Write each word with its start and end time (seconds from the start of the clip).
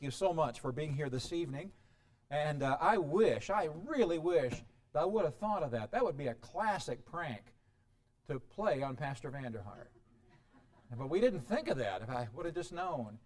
you 0.00 0.10
so 0.10 0.32
much 0.32 0.60
for 0.60 0.72
being 0.72 0.94
here 0.94 1.10
this 1.10 1.32
evening. 1.32 1.70
And 2.30 2.62
uh, 2.62 2.78
I 2.80 2.96
wish, 2.96 3.50
I 3.50 3.68
really 3.86 4.18
wish 4.18 4.54
that 4.92 5.00
I 5.00 5.04
would 5.04 5.24
have 5.24 5.36
thought 5.36 5.62
of 5.62 5.70
that. 5.72 5.92
That 5.92 6.04
would 6.04 6.16
be 6.16 6.28
a 6.28 6.34
classic 6.34 7.04
prank 7.04 7.42
to 8.28 8.40
play 8.40 8.82
on 8.82 8.96
Pastor 8.96 9.30
Vanderhart. 9.30 9.88
But 10.96 11.10
we 11.10 11.20
didn't 11.20 11.46
think 11.46 11.68
of 11.68 11.76
that 11.78 12.02
if 12.02 12.10
I 12.10 12.28
would 12.34 12.46
have 12.46 12.54
just 12.54 12.72
known. 12.72 13.18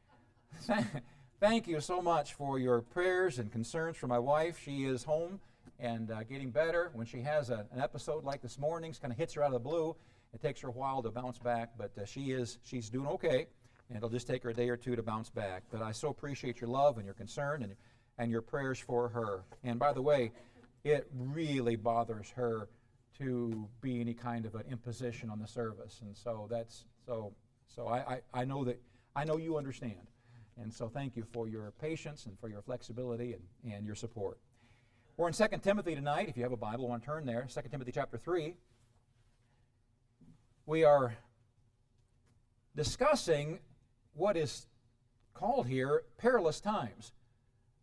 Thank 1.41 1.67
you 1.67 1.81
so 1.81 2.03
much 2.03 2.35
for 2.35 2.59
your 2.59 2.81
prayers 2.81 3.39
and 3.39 3.51
concerns 3.51 3.97
for 3.97 4.07
my 4.07 4.19
wife. 4.19 4.61
She 4.63 4.85
is 4.85 5.05
home 5.05 5.41
and 5.79 6.11
uh, 6.11 6.25
getting 6.25 6.51
better. 6.51 6.91
When 6.93 7.07
she 7.07 7.21
has 7.21 7.51
a, 7.51 7.67
an 7.73 7.81
episode 7.81 8.25
like 8.25 8.43
this 8.43 8.59
morning's, 8.59 8.99
kind 8.99 9.13
of 9.13 9.19
hits 9.19 9.35
her 9.35 9.43
out 9.43 9.49
of 9.49 9.53
the 9.55 9.59
blue. 9.69 9.97
It 10.33 10.43
takes 10.43 10.61
her 10.63 10.69
a 10.69 10.73
while 10.73 11.03
to 11.03 11.11
bounce 11.11 11.39
back, 11.39 11.73
but 11.79 11.93
uh, 11.97 12.05
she 12.05 12.33
is 12.33 12.59
she's 12.65 12.91
doing 12.91 13.07
okay, 13.09 13.47
and 13.89 13.97
it'll 13.97 14.09
just 14.09 14.27
take 14.27 14.43
her 14.43 14.51
a 14.51 14.55
day 14.55 14.69
or 14.69 14.77
two 14.77 14.97
to 14.97 15.03
bounce 15.03 15.31
back. 15.31 15.63
But 15.71 15.83
I 15.83 15.93
so 15.93 16.09
appreciate 16.09 16.61
your 16.61 16.71
love 16.71 16.97
and 16.97 17.05
your 17.05 17.15
concern 17.15 17.63
and 17.63 17.75
and 18.19 18.31
your 18.31 18.43
prayers 18.43 18.79
for 18.79 19.09
her. 19.09 19.45
And 19.65 19.79
by 19.79 19.93
the 19.93 20.03
way, 20.03 20.31
it 20.85 21.09
really 21.13 21.77
bothers 21.77 22.31
her 22.37 22.69
to 23.19 23.69
be 23.81 24.01
any 24.01 24.15
kind 24.15 24.47
of 24.47 24.55
an 24.55 24.65
imposition 24.71 25.31
on 25.31 25.41
the 25.41 25.47
service, 25.47 26.01
and 26.03 26.17
so 26.17 26.47
that's 26.51 26.85
so 27.07 27.33
so 27.67 27.87
I, 27.87 27.99
I, 27.99 28.21
I 28.33 28.45
know 28.45 28.65
that 28.65 28.81
I 29.17 29.25
know 29.25 29.37
you 29.37 29.57
understand. 29.57 30.09
And 30.57 30.73
so 30.73 30.89
thank 30.89 31.17
you 31.17 31.25
for 31.33 31.49
your 31.49 31.73
patience 31.81 32.27
and 32.27 32.39
for 32.39 32.49
your 32.49 32.63
flexibility 32.63 33.35
and, 33.35 33.75
and 33.75 33.85
your 33.85 33.97
support. 33.97 34.39
We're 35.17 35.27
in 35.27 35.35
2 35.35 35.45
Timothy 35.63 35.97
tonight. 35.97 36.29
If 36.29 36.37
you 36.37 36.45
have 36.45 36.53
a 36.53 36.57
Bible, 36.57 36.89
want 36.89 37.03
to 37.03 37.07
turn 37.07 37.27
there. 37.27 37.47
2 37.53 37.61
Timothy 37.71 37.91
chapter 37.93 38.19
3. 38.19 38.55
We 40.67 40.85
are 40.85 41.17
discussing 42.77 43.59
what 44.15 44.37
is 44.37 44.67
called 45.35 45.67
here 45.67 46.05
perilous 46.17 46.61
times. 46.61 47.13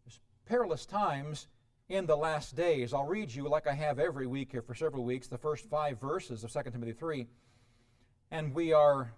There's 0.05 0.19
perilous 0.45 0.85
times 0.85 1.47
in 1.89 2.05
the 2.05 2.15
last 2.15 2.55
days. 2.55 2.93
I'll 2.93 3.05
read 3.05 3.33
you, 3.33 3.47
like 3.47 3.67
I 3.67 3.73
have 3.73 3.99
every 3.99 4.27
week 4.27 4.51
here 4.51 4.61
for 4.61 4.73
several 4.73 5.03
weeks, 5.03 5.27
the 5.27 5.37
first 5.37 5.69
five 5.69 5.99
verses 5.99 6.43
of 6.43 6.51
2 6.51 6.71
Timothy 6.71 6.93
3. 6.93 7.27
And 8.31 8.53
we 8.55 8.71
are 8.71 9.13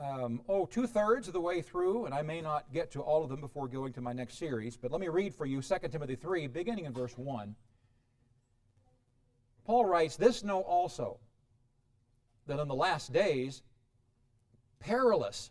um, 0.00 0.40
oh, 0.48 0.64
two 0.66 0.86
thirds 0.86 1.26
of 1.26 1.34
the 1.34 1.40
way 1.40 1.60
through, 1.60 2.06
and 2.06 2.14
I 2.14 2.22
may 2.22 2.40
not 2.40 2.72
get 2.72 2.90
to 2.92 3.00
all 3.00 3.22
of 3.22 3.30
them 3.30 3.40
before 3.40 3.68
going 3.68 3.92
to 3.94 4.00
my 4.00 4.12
next 4.12 4.38
series, 4.38 4.76
but 4.76 4.90
let 4.90 5.00
me 5.00 5.08
read 5.08 5.34
for 5.34 5.44
you 5.44 5.60
2 5.60 5.74
Timothy 5.90 6.14
3, 6.14 6.46
beginning 6.46 6.84
in 6.84 6.92
verse 6.92 7.16
1. 7.18 7.54
Paul 9.64 9.84
writes, 9.84 10.16
This 10.16 10.44
know 10.44 10.60
also, 10.60 11.18
that 12.46 12.58
in 12.58 12.68
the 12.68 12.74
last 12.74 13.12
days 13.12 13.62
perilous 14.80 15.50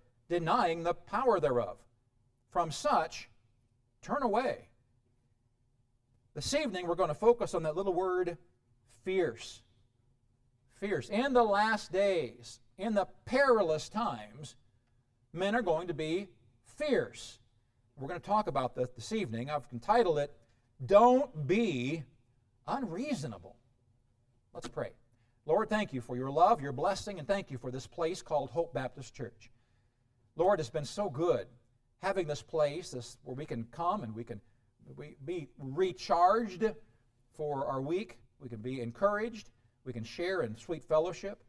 denying 0.31 0.81
the 0.81 0.93
power 0.93 1.41
thereof. 1.41 1.77
From 2.51 2.71
such, 2.71 3.29
turn 4.01 4.23
away. 4.23 4.69
This 6.33 6.53
evening, 6.53 6.87
we're 6.87 6.95
going 6.95 7.09
to 7.09 7.13
focus 7.13 7.53
on 7.53 7.63
that 7.63 7.75
little 7.75 7.93
word, 7.93 8.37
fierce. 9.03 9.61
Fierce. 10.75 11.09
In 11.09 11.33
the 11.33 11.43
last 11.43 11.91
days, 11.91 12.61
in 12.77 12.93
the 12.93 13.07
perilous 13.25 13.89
times, 13.89 14.55
men 15.33 15.53
are 15.53 15.61
going 15.61 15.89
to 15.89 15.93
be 15.93 16.29
fierce. 16.77 17.39
We're 17.99 18.07
going 18.07 18.21
to 18.21 18.25
talk 18.25 18.47
about 18.47 18.73
this 18.73 18.87
this 18.95 19.11
evening. 19.11 19.49
I've 19.49 19.67
entitled 19.73 20.17
it, 20.17 20.33
Don't 20.85 21.45
Be 21.45 22.03
Unreasonable. 22.67 23.57
Let's 24.53 24.69
pray. 24.69 24.91
Lord, 25.45 25.69
thank 25.69 25.91
you 25.91 25.99
for 25.99 26.15
your 26.15 26.31
love, 26.31 26.61
your 26.61 26.71
blessing, 26.71 27.19
and 27.19 27.27
thank 27.27 27.51
you 27.51 27.57
for 27.57 27.69
this 27.69 27.85
place 27.85 28.21
called 28.21 28.51
Hope 28.51 28.73
Baptist 28.73 29.13
Church. 29.13 29.51
Lord, 30.35 30.59
it's 30.59 30.69
been 30.69 30.85
so 30.85 31.09
good 31.09 31.47
having 32.01 32.27
this 32.27 32.41
place 32.41 32.91
this, 32.91 33.17
where 33.23 33.35
we 33.35 33.45
can 33.45 33.65
come 33.71 34.03
and 34.03 34.15
we 34.15 34.23
can 34.23 34.41
we, 34.95 35.15
be 35.25 35.47
recharged 35.59 36.65
for 37.33 37.65
our 37.65 37.81
week. 37.81 38.17
We 38.39 38.49
can 38.49 38.59
be 38.59 38.81
encouraged. 38.81 39.49
We 39.85 39.93
can 39.93 40.03
share 40.03 40.41
in 40.41 40.55
sweet 40.57 40.83
fellowship. 40.83 41.43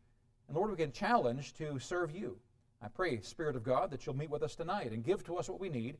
And 0.48 0.56
Lord, 0.56 0.70
we 0.70 0.76
can 0.76 0.92
challenge 0.92 1.54
to 1.54 1.78
serve 1.78 2.14
you. 2.14 2.38
I 2.82 2.88
pray, 2.88 3.20
Spirit 3.20 3.56
of 3.56 3.62
God, 3.62 3.90
that 3.90 4.04
you'll 4.04 4.16
meet 4.16 4.30
with 4.30 4.42
us 4.42 4.54
tonight 4.54 4.92
and 4.92 5.04
give 5.04 5.24
to 5.24 5.36
us 5.36 5.48
what 5.48 5.60
we 5.60 5.68
need. 5.68 5.96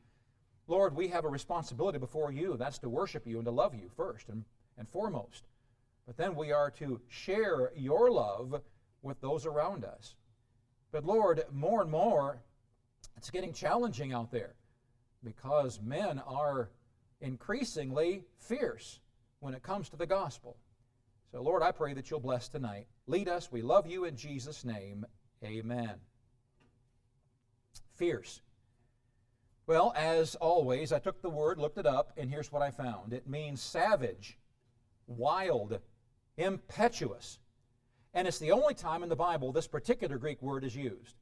Lord, 0.66 0.94
we 0.94 1.08
have 1.08 1.24
a 1.24 1.28
responsibility 1.28 1.98
before 1.98 2.32
you. 2.32 2.56
That's 2.56 2.78
to 2.78 2.88
worship 2.88 3.26
you 3.26 3.36
and 3.36 3.44
to 3.46 3.50
love 3.50 3.74
you 3.74 3.88
first 3.96 4.28
and, 4.28 4.44
and 4.76 4.88
foremost. 4.88 5.44
But 6.06 6.16
then 6.16 6.34
we 6.34 6.52
are 6.52 6.70
to 6.72 7.00
share 7.08 7.72
your 7.76 8.10
love 8.10 8.60
with 9.02 9.20
those 9.20 9.46
around 9.46 9.84
us. 9.84 10.14
But 10.90 11.04
Lord, 11.04 11.42
more 11.52 11.82
and 11.82 11.90
more, 11.90 12.42
it's 13.22 13.30
getting 13.30 13.52
challenging 13.52 14.12
out 14.12 14.30
there 14.30 14.54
because 15.24 15.80
men 15.80 16.20
are 16.26 16.70
increasingly 17.20 18.24
fierce 18.38 19.00
when 19.40 19.54
it 19.54 19.62
comes 19.62 19.88
to 19.88 19.96
the 19.96 20.06
gospel. 20.06 20.56
So, 21.30 21.40
Lord, 21.40 21.62
I 21.62 21.72
pray 21.72 21.94
that 21.94 22.10
you'll 22.10 22.20
bless 22.20 22.48
tonight. 22.48 22.86
Lead 23.06 23.28
us. 23.28 23.50
We 23.50 23.62
love 23.62 23.86
you 23.86 24.04
in 24.04 24.16
Jesus' 24.16 24.64
name. 24.64 25.06
Amen 25.42 25.94
fierce. 28.02 28.40
Well, 29.68 29.92
as 29.96 30.34
always, 30.34 30.92
I 30.92 30.98
took 30.98 31.22
the 31.22 31.30
word, 31.30 31.58
looked 31.58 31.78
it 31.78 31.86
up, 31.86 32.12
and 32.16 32.28
here's 32.28 32.50
what 32.50 32.60
I 32.62 32.72
found 32.72 33.12
it 33.12 33.28
means 33.28 33.62
savage, 33.62 34.38
wild, 35.06 35.78
impetuous. 36.36 37.38
And 38.12 38.26
it's 38.26 38.40
the 38.40 38.50
only 38.50 38.74
time 38.74 39.04
in 39.04 39.08
the 39.08 39.14
Bible 39.14 39.52
this 39.52 39.68
particular 39.68 40.18
Greek 40.18 40.42
word 40.42 40.64
is 40.64 40.74
used. 40.74 41.14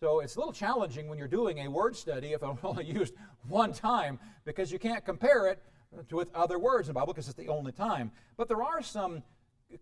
So 0.00 0.20
it's 0.20 0.36
a 0.36 0.38
little 0.38 0.52
challenging 0.52 1.08
when 1.08 1.18
you're 1.18 1.28
doing 1.28 1.60
a 1.60 1.68
word 1.68 1.96
study 1.96 2.32
if 2.32 2.42
it's 2.42 2.58
only 2.64 2.84
used 2.84 3.14
one 3.48 3.72
time 3.72 4.18
because 4.44 4.72
you 4.72 4.78
can't 4.78 5.04
compare 5.04 5.46
it 5.48 5.62
to, 6.08 6.16
with 6.16 6.34
other 6.34 6.58
words 6.58 6.88
in 6.88 6.94
the 6.94 6.98
Bible 6.98 7.12
because 7.12 7.28
it's 7.28 7.38
the 7.38 7.48
only 7.48 7.72
time. 7.72 8.10
But 8.36 8.48
there 8.48 8.62
are 8.62 8.82
some 8.82 9.22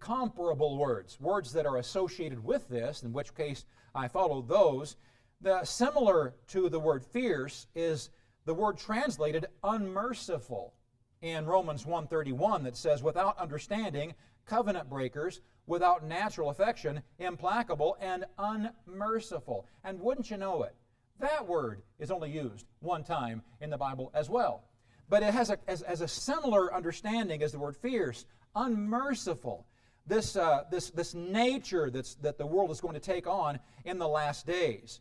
comparable 0.01 0.79
words, 0.79 1.19
words 1.21 1.53
that 1.53 1.67
are 1.67 1.79
associated 1.79 2.43
with 2.43 2.69
this, 2.69 3.03
in 3.03 3.13
which 3.13 3.35
case 3.35 3.65
I 3.95 4.09
follow 4.09 4.43
those. 4.43 4.97
The, 5.41 5.65
similar 5.65 6.35
to 6.49 6.69
the 6.69 6.79
word 6.79 7.05
fierce 7.05 7.67
is 7.75 8.11
the 8.45 8.55
word 8.55 8.79
translated 8.79 9.47
unmerciful 9.65 10.75
in 11.21 11.47
Romans 11.47 11.85
1:31 11.85 12.65
that 12.65 12.77
says 12.77 13.03
without 13.03 13.39
understanding 13.39 14.15
covenant 14.47 14.89
breakers 14.89 15.41
without 15.67 16.05
natural 16.05 16.51
affection 16.51 17.03
implacable 17.19 17.97
and 18.01 18.25
unmerciful. 18.39 19.67
And 19.85 20.01
wouldn't 20.01 20.31
you 20.31 20.37
know 20.37 20.63
it 20.65 20.75
that 21.23 21.47
word 21.47 21.83
is 21.99 22.11
only 22.11 22.31
used 22.31 22.67
one 22.81 23.05
time 23.05 23.43
in 23.61 23.71
the 23.71 23.79
Bible 23.79 24.11
as 24.13 24.29
well. 24.29 24.65
But 25.09 25.23
it 25.23 25.33
has 25.33 25.51
a, 25.51 25.59
as, 25.69 25.83
as 25.83 26.01
a 26.01 26.09
similar 26.09 26.75
understanding 26.75 27.43
as 27.43 27.53
the 27.53 27.59
word 27.59 27.77
fierce 27.77 28.27
unmerciful. 28.57 29.67
This, 30.05 30.37
uh, 30.37 30.65
this, 30.71 30.91
this 30.91 31.15
nature 31.15 31.91
that's, 31.91 32.17
that 32.17 32.39
the 32.39 32.47
world 32.47 32.73
is 32.73 32.81
going 32.81 32.95
to 32.95 33.01
take 33.01 33.29
on 33.29 33.61
in 33.85 33.99
the 33.99 34.09
last 34.09 34.47
days. 34.47 35.01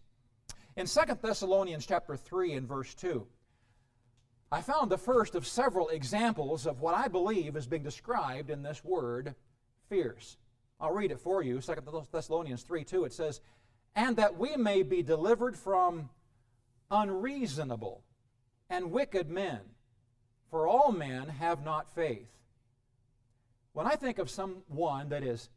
In 0.78 0.86
2 0.86 1.00
Thessalonians 1.22 1.88
chapter 1.88 2.16
3 2.16 2.54
and 2.54 2.68
verse 2.68 2.94
2, 2.94 3.26
I 4.52 4.62
found 4.62 4.92
the 4.92 4.98
first 4.98 5.36
of 5.36 5.48
several 5.48 5.90
examples 5.90 6.66
of 6.66 6.82
what 6.82 6.94
I 6.94 7.08
believe 7.08 7.56
is 7.56 7.68
being 7.68 7.84
described 7.84 8.50
in 8.50 8.64
this 8.64 8.84
word, 8.84 9.36
fierce. 9.90 10.38
I'll 10.80 10.94
read 10.94 11.12
it 11.12 11.20
for 11.20 11.42
you. 11.42 11.62
2 11.62 11.74
Thessalonians 12.12 12.64
3 12.64 12.84
2, 12.84 13.06
it 13.06 13.14
says, 13.14 13.40
And 13.96 14.18
that 14.18 14.38
we 14.38 14.58
may 14.58 14.84
be 14.84 15.04
delivered 15.04 15.56
from 15.56 16.10
unreasonable 16.90 18.04
and 18.70 18.92
wicked 18.92 19.30
men, 19.30 19.60
for 20.50 20.68
all 20.68 20.92
men 20.92 21.30
have 21.30 21.64
not 21.64 21.94
faith. 21.96 22.30
When 23.74 23.88
I 23.88 23.96
think 23.96 24.20
of 24.20 24.30
someone 24.30 25.10
that 25.10 25.24
is 25.24 25.50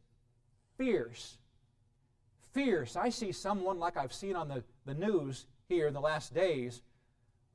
fierce 0.77 1.37
fierce. 2.55 2.95
I 2.95 3.09
see 3.09 3.33
someone 3.33 3.79
like 3.79 3.97
I've 3.97 4.13
seen 4.13 4.35
on 4.35 4.47
the, 4.47 4.63
the 4.85 4.93
news 4.93 5.45
here 5.67 5.87
in 5.87 5.93
the 5.93 5.99
last 5.99 6.33
days 6.33 6.81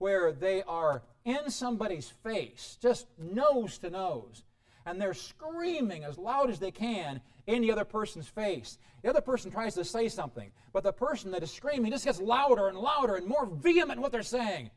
where 0.00 0.32
they 0.32 0.62
are 0.62 1.02
in 1.26 1.50
somebody's 1.50 2.08
face, 2.25 2.79
just 2.81 3.06
nose 3.19 3.76
to 3.79 3.91
nose, 3.91 4.43
and 4.87 4.99
they're 4.99 5.14
screaming 5.14 6.05
as 6.05 6.17
loud 6.17 6.49
as 6.49 6.58
they 6.58 6.70
can 6.70 7.20
in 7.47 7.61
the 7.61 7.70
other 7.70 7.85
person's 7.85 8.26
face. 8.26 8.79
The 9.02 9.11
other 9.11 9.20
person 9.20 9.50
tries 9.50 9.75
to 9.75 9.85
say 9.85 10.08
something, 10.08 10.50
but 10.73 10.82
the 10.82 10.93
person 10.93 11.31
that 11.32 11.43
is 11.43 11.50
screaming 11.50 11.93
just 11.93 12.06
gets 12.06 12.19
louder 12.19 12.69
and 12.69 12.79
louder 12.79 13.17
and 13.17 13.26
more 13.26 13.47
vehement 13.47 13.99
in 13.99 14.00
what 14.00 14.11
they're 14.11 14.23
saying. 14.23 14.70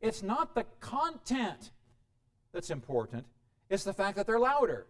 It's 0.00 0.22
not 0.22 0.56
the 0.56 0.64
content 0.80 1.70
that's 2.52 2.70
important. 2.70 3.26
It's 3.70 3.84
the 3.84 3.92
fact 3.92 4.16
that 4.16 4.26
they're 4.26 4.40
louder. 4.40 4.86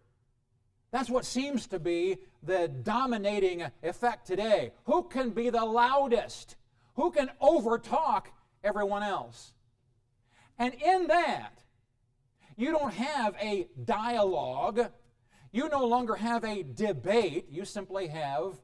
That's 0.90 1.10
what 1.10 1.26
seems 1.26 1.66
to 1.66 1.78
be 1.78 2.16
the 2.42 2.68
dominating 2.68 3.62
effect 3.82 4.26
today. 4.26 4.72
Who 4.84 5.02
can 5.02 5.30
be 5.30 5.50
the 5.50 5.64
loudest? 5.64 6.56
Who 6.94 7.10
can 7.10 7.30
overtalk 7.42 8.26
everyone 8.64 9.02
else? 9.02 9.52
And 10.58 10.74
in 10.74 11.08
that, 11.08 11.58
you 12.56 12.70
don't 12.70 12.92
have 12.94 13.34
a 13.40 13.68
dialogue. 13.84 14.90
You 15.52 15.68
no 15.68 15.84
longer 15.86 16.14
have 16.16 16.44
a 16.44 16.62
debate. 16.62 17.46
You 17.50 17.64
simply 17.64 18.08
have 18.08 18.54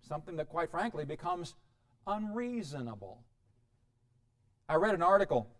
something 0.00 0.36
that, 0.36 0.48
quite 0.48 0.70
frankly, 0.70 1.04
becomes 1.04 1.54
unreasonable. 2.06 3.22
I 4.68 4.74
read 4.76 4.94
an 4.94 5.02
article 5.02 5.50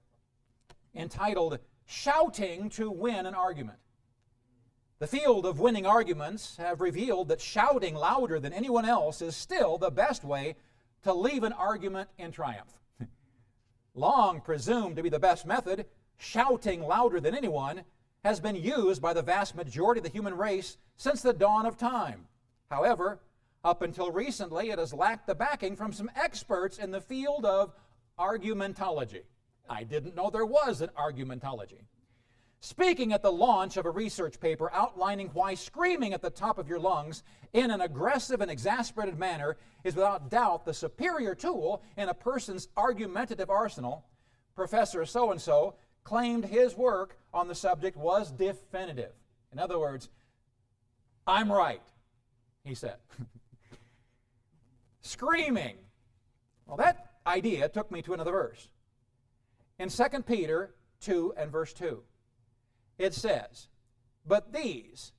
entitled 0.94 1.58
Shouting 1.86 2.68
to 2.70 2.90
Win 2.90 3.26
an 3.26 3.34
Argument. 3.34 3.78
The 4.98 5.06
field 5.06 5.46
of 5.46 5.60
winning 5.60 5.86
arguments 5.86 6.56
have 6.56 6.80
revealed 6.80 7.28
that 7.28 7.40
shouting 7.40 7.94
louder 7.94 8.40
than 8.40 8.52
anyone 8.52 8.84
else 8.84 9.22
is 9.22 9.36
still 9.36 9.78
the 9.78 9.90
best 9.90 10.24
way 10.24 10.56
to 11.04 11.14
leave 11.14 11.44
an 11.44 11.52
argument 11.52 12.10
in 12.18 12.32
triumph. 12.32 12.77
Long 13.98 14.40
presumed 14.40 14.94
to 14.94 15.02
be 15.02 15.08
the 15.08 15.18
best 15.18 15.44
method, 15.44 15.84
shouting 16.18 16.82
louder 16.82 17.18
than 17.18 17.34
anyone 17.34 17.82
has 18.22 18.38
been 18.38 18.54
used 18.54 19.02
by 19.02 19.12
the 19.12 19.22
vast 19.22 19.56
majority 19.56 19.98
of 19.98 20.04
the 20.04 20.10
human 20.10 20.36
race 20.36 20.76
since 20.96 21.20
the 21.20 21.32
dawn 21.32 21.66
of 21.66 21.76
time. 21.76 22.26
However, 22.70 23.18
up 23.64 23.82
until 23.82 24.12
recently, 24.12 24.70
it 24.70 24.78
has 24.78 24.94
lacked 24.94 25.26
the 25.26 25.34
backing 25.34 25.74
from 25.74 25.92
some 25.92 26.12
experts 26.14 26.78
in 26.78 26.92
the 26.92 27.00
field 27.00 27.44
of 27.44 27.72
argumentology. 28.20 29.22
I 29.68 29.82
didn't 29.82 30.14
know 30.14 30.30
there 30.30 30.46
was 30.46 30.80
an 30.80 30.90
argumentology. 30.96 31.82
Speaking 32.60 33.12
at 33.12 33.22
the 33.22 33.30
launch 33.30 33.76
of 33.76 33.86
a 33.86 33.90
research 33.90 34.40
paper 34.40 34.70
outlining 34.72 35.28
why 35.32 35.54
screaming 35.54 36.12
at 36.12 36.22
the 36.22 36.30
top 36.30 36.58
of 36.58 36.68
your 36.68 36.80
lungs 36.80 37.22
in 37.52 37.70
an 37.70 37.80
aggressive 37.80 38.40
and 38.40 38.50
exasperated 38.50 39.16
manner 39.16 39.56
is 39.84 39.94
without 39.94 40.28
doubt 40.28 40.64
the 40.64 40.74
superior 40.74 41.36
tool 41.36 41.82
in 41.96 42.08
a 42.08 42.14
person's 42.14 42.68
argumentative 42.76 43.48
arsenal, 43.48 44.04
Professor 44.56 45.04
so 45.04 45.30
and 45.30 45.40
so 45.40 45.76
claimed 46.02 46.44
his 46.44 46.76
work 46.76 47.16
on 47.32 47.46
the 47.46 47.54
subject 47.54 47.96
was 47.96 48.32
definitive. 48.32 49.12
In 49.52 49.60
other 49.60 49.78
words, 49.78 50.08
I'm 51.28 51.52
right, 51.52 51.82
he 52.64 52.74
said. 52.74 52.96
Screaming. 55.02 55.76
Well, 56.66 56.76
that 56.78 57.12
idea 57.24 57.68
took 57.68 57.92
me 57.92 58.02
to 58.02 58.14
another 58.14 58.32
verse. 58.32 58.68
In 59.78 59.90
2 59.90 60.04
Peter 60.26 60.74
2 61.00 61.34
and 61.36 61.52
verse 61.52 61.72
2, 61.72 62.02
it 62.98 63.14
says, 63.14 63.68
But 64.26 64.52
these, 64.52 65.12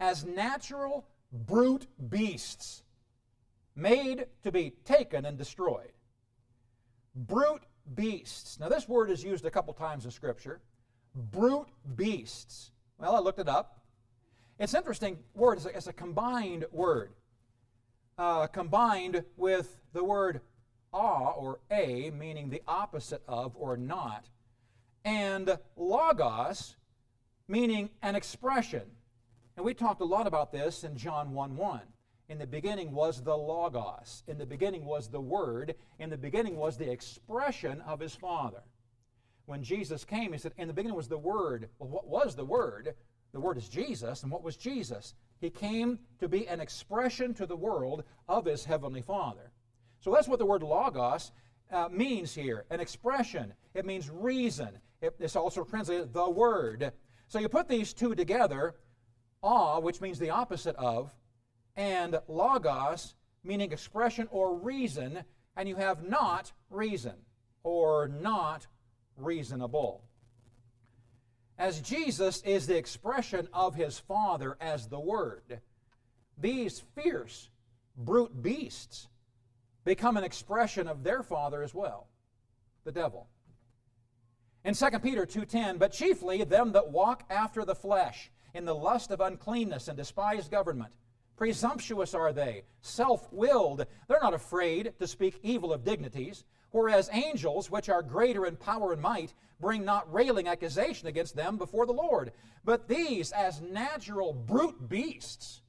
as 0.00 0.24
natural 0.24 1.06
brute 1.32 1.86
beasts, 2.08 2.82
made 3.76 4.26
to 4.42 4.52
be 4.52 4.72
taken 4.84 5.24
and 5.24 5.36
destroyed. 5.36 5.92
Brute 7.14 7.64
beasts. 7.94 8.58
Now, 8.58 8.68
this 8.68 8.88
word 8.88 9.10
is 9.10 9.22
used 9.22 9.44
a 9.44 9.50
couple 9.50 9.72
times 9.74 10.04
in 10.04 10.10
Scripture. 10.10 10.60
Brute 11.14 11.68
beasts. 11.96 12.70
Well, 12.98 13.16
I 13.16 13.20
looked 13.20 13.40
it 13.40 13.48
up. 13.48 13.80
It's 14.58 14.74
an 14.74 14.78
interesting 14.78 15.18
word. 15.34 15.58
It's 15.58 15.66
a, 15.66 15.76
it's 15.76 15.86
a 15.88 15.92
combined 15.92 16.64
word. 16.70 17.12
Uh, 18.16 18.46
combined 18.46 19.24
with 19.36 19.76
the 19.92 20.04
word 20.04 20.40
a 20.92 21.32
or 21.36 21.58
a, 21.70 22.10
meaning 22.10 22.50
the 22.50 22.62
opposite 22.68 23.22
of 23.26 23.56
or 23.56 23.76
not, 23.76 24.26
and 25.04 25.58
logos, 25.76 26.76
meaning 27.48 27.90
an 28.02 28.14
expression. 28.14 28.82
And 29.56 29.64
we 29.64 29.74
talked 29.74 30.00
a 30.00 30.06
lot 30.06 30.26
about 30.26 30.52
this 30.52 30.84
in 30.84 30.96
John 30.96 31.32
1 31.32 31.56
1. 31.56 31.80
In 32.28 32.38
the 32.38 32.46
beginning 32.46 32.92
was 32.92 33.22
the 33.22 33.36
Logos. 33.36 34.22
In 34.26 34.38
the 34.38 34.46
beginning 34.46 34.84
was 34.84 35.08
the 35.08 35.20
Word. 35.20 35.74
In 35.98 36.10
the 36.10 36.16
beginning 36.16 36.56
was 36.56 36.76
the 36.76 36.90
expression 36.90 37.80
of 37.82 38.00
His 38.00 38.14
Father. 38.14 38.62
When 39.46 39.62
Jesus 39.62 40.04
came, 40.04 40.32
He 40.32 40.38
said, 40.38 40.52
In 40.56 40.68
the 40.68 40.74
beginning 40.74 40.96
was 40.96 41.08
the 41.08 41.18
Word. 41.18 41.68
Well, 41.78 41.90
what 41.90 42.08
was 42.08 42.34
the 42.34 42.44
Word? 42.44 42.94
The 43.32 43.40
Word 43.40 43.58
is 43.58 43.68
Jesus. 43.68 44.22
And 44.22 44.32
what 44.32 44.42
was 44.42 44.56
Jesus? 44.56 45.14
He 45.40 45.50
came 45.50 45.98
to 46.20 46.28
be 46.28 46.48
an 46.48 46.60
expression 46.60 47.34
to 47.34 47.46
the 47.46 47.56
world 47.56 48.04
of 48.28 48.46
His 48.46 48.64
Heavenly 48.64 49.02
Father. 49.02 49.50
So 50.00 50.12
that's 50.12 50.28
what 50.28 50.38
the 50.38 50.46
word 50.46 50.62
Logos 50.62 51.32
uh, 51.72 51.88
means 51.90 52.34
here 52.34 52.66
an 52.70 52.78
expression. 52.78 53.54
It 53.72 53.86
means 53.86 54.10
reason. 54.10 54.68
It, 55.00 55.14
it's 55.18 55.34
also 55.34 55.64
translated 55.64 56.12
the 56.12 56.28
Word. 56.28 56.92
So 57.34 57.40
you 57.40 57.48
put 57.48 57.66
these 57.66 57.92
two 57.92 58.14
together, 58.14 58.76
a, 59.42 59.80
which 59.80 60.00
means 60.00 60.20
the 60.20 60.30
opposite 60.30 60.76
of, 60.76 61.12
and 61.74 62.20
logos, 62.28 63.16
meaning 63.42 63.72
expression 63.72 64.28
or 64.30 64.56
reason, 64.56 65.24
and 65.56 65.68
you 65.68 65.74
have 65.74 66.08
not 66.08 66.52
reason 66.70 67.14
or 67.64 68.06
not 68.06 68.68
reasonable. 69.16 70.04
As 71.58 71.80
Jesus 71.80 72.40
is 72.42 72.68
the 72.68 72.76
expression 72.76 73.48
of 73.52 73.74
his 73.74 73.98
Father 73.98 74.56
as 74.60 74.86
the 74.86 75.00
Word, 75.00 75.58
these 76.38 76.84
fierce, 76.94 77.50
brute 77.96 78.44
beasts 78.44 79.08
become 79.84 80.16
an 80.16 80.22
expression 80.22 80.86
of 80.86 81.02
their 81.02 81.24
Father 81.24 81.64
as 81.64 81.74
well, 81.74 82.06
the 82.84 82.92
devil. 82.92 83.26
In 84.64 84.72
2 84.74 84.98
Peter 85.02 85.26
2:10, 85.26 85.78
but 85.78 85.92
chiefly 85.92 86.42
them 86.42 86.72
that 86.72 86.90
walk 86.90 87.24
after 87.28 87.64
the 87.64 87.74
flesh, 87.74 88.30
in 88.54 88.64
the 88.64 88.74
lust 88.74 89.10
of 89.10 89.20
uncleanness 89.20 89.88
and 89.88 89.96
despise 89.96 90.48
government. 90.48 90.96
Presumptuous 91.36 92.14
are 92.14 92.32
they, 92.32 92.64
self-willed. 92.80 93.84
They're 94.08 94.22
not 94.22 94.32
afraid 94.32 94.94
to 94.98 95.06
speak 95.06 95.40
evil 95.42 95.72
of 95.72 95.84
dignities, 95.84 96.44
whereas 96.70 97.10
angels, 97.12 97.70
which 97.70 97.88
are 97.88 98.02
greater 98.02 98.46
in 98.46 98.56
power 98.56 98.92
and 98.92 99.02
might, 99.02 99.34
bring 99.60 99.84
not 99.84 100.10
railing 100.12 100.48
accusation 100.48 101.08
against 101.08 101.36
them 101.36 101.58
before 101.58 101.84
the 101.84 101.92
Lord. 101.92 102.32
But 102.64 102.88
these, 102.88 103.32
as 103.32 103.60
natural 103.60 104.32
brute 104.32 104.88
beasts, 104.88 105.60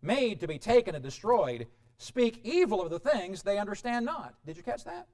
made 0.00 0.40
to 0.40 0.48
be 0.48 0.58
taken 0.58 0.94
and 0.94 1.04
destroyed, 1.04 1.68
speak 1.98 2.40
evil 2.42 2.80
of 2.80 2.90
the 2.90 2.98
things 2.98 3.42
they 3.42 3.58
understand 3.58 4.06
not. 4.06 4.34
Did 4.44 4.56
you 4.56 4.62
catch 4.62 4.84
that? 4.84 5.06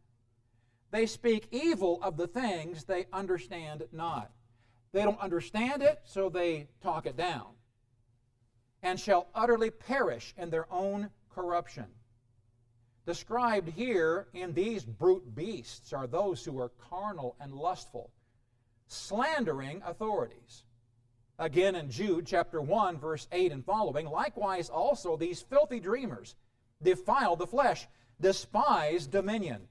They 0.91 1.07
speak 1.07 1.49
evil 1.51 1.99
of 2.03 2.17
the 2.17 2.27
things 2.27 2.85
they 2.85 3.07
understand 3.13 3.85
not. 3.93 4.31
They 4.93 5.03
don't 5.03 5.21
understand 5.21 5.83
it, 5.83 6.01
so 6.05 6.31
they 6.31 6.69
talk 6.83 7.07
it 7.07 7.17
down. 7.17 7.47
And 8.83 8.99
shall 8.99 9.29
utterly 9.35 9.71
perish 9.71 10.35
in 10.39 10.51
their 10.51 10.67
own 10.73 11.11
corruption. 11.31 11.87
Described 13.05 13.69
here 13.71 14.29
in 14.33 14.55
these 14.55 14.85
brute 14.85 15.35
beasts 15.35 15.93
are 15.93 16.07
those 16.07 16.45
who 16.45 16.59
are 16.59 16.71
carnal 16.91 17.37
and 17.41 17.53
lustful, 17.53 18.11
slandering 18.87 19.83
authorities. 19.85 20.65
Again 21.39 21.75
in 21.75 21.91
Jude 21.91 22.27
chapter 22.27 22.61
1, 22.61 22.99
verse 22.99 23.29
8 23.31 23.53
and 23.53 23.65
following, 23.65 24.07
likewise 24.07 24.69
also 24.69 25.17
these 25.17 25.43
filthy 25.43 25.81
dreamers 25.81 26.35
defile 26.83 27.37
the 27.37 27.47
flesh, 27.47 27.87
despise 28.21 29.07
dominion 29.07 29.69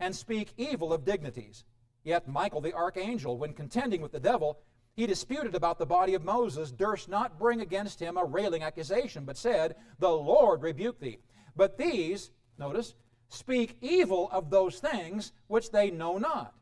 and 0.00 0.14
speak 0.14 0.52
evil 0.56 0.92
of 0.92 1.04
dignities. 1.04 1.64
Yet 2.04 2.28
Michael 2.28 2.60
the 2.60 2.74
archangel, 2.74 3.36
when 3.38 3.52
contending 3.52 4.00
with 4.00 4.12
the 4.12 4.20
devil, 4.20 4.58
he 4.94 5.06
disputed 5.06 5.54
about 5.54 5.78
the 5.78 5.86
body 5.86 6.14
of 6.14 6.24
Moses, 6.24 6.72
durst 6.72 7.08
not 7.08 7.38
bring 7.38 7.60
against 7.60 8.00
him 8.00 8.16
a 8.16 8.24
railing 8.24 8.62
accusation, 8.62 9.24
but 9.24 9.36
said, 9.36 9.76
The 9.98 10.10
Lord 10.10 10.62
rebuke 10.62 11.00
thee. 11.00 11.18
But 11.54 11.76
these, 11.76 12.30
notice, 12.58 12.94
speak 13.28 13.76
evil 13.80 14.30
of 14.32 14.50
those 14.50 14.78
things 14.78 15.32
which 15.48 15.70
they 15.70 15.90
know 15.90 16.16
not. 16.16 16.54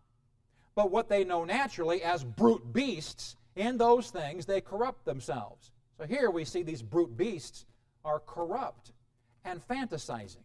But 0.75 0.91
what 0.91 1.09
they 1.09 1.25
know 1.25 1.45
naturally 1.45 2.03
as 2.03 2.25
brute 2.25 2.73
beasts, 2.73 3.37
in 3.57 3.79
those 3.79 4.11
things 4.11 4.47
they 4.47 4.61
corrupt 4.61 5.05
themselves. 5.05 5.71
So 5.99 6.07
here 6.07 6.31
we 6.31 6.45
see 6.45 6.63
these 6.63 6.83
brute 6.83 7.17
beasts 7.17 7.67
are 8.05 8.19
corrupt 8.19 8.93
and 9.45 9.67
fantasizing, 9.69 10.45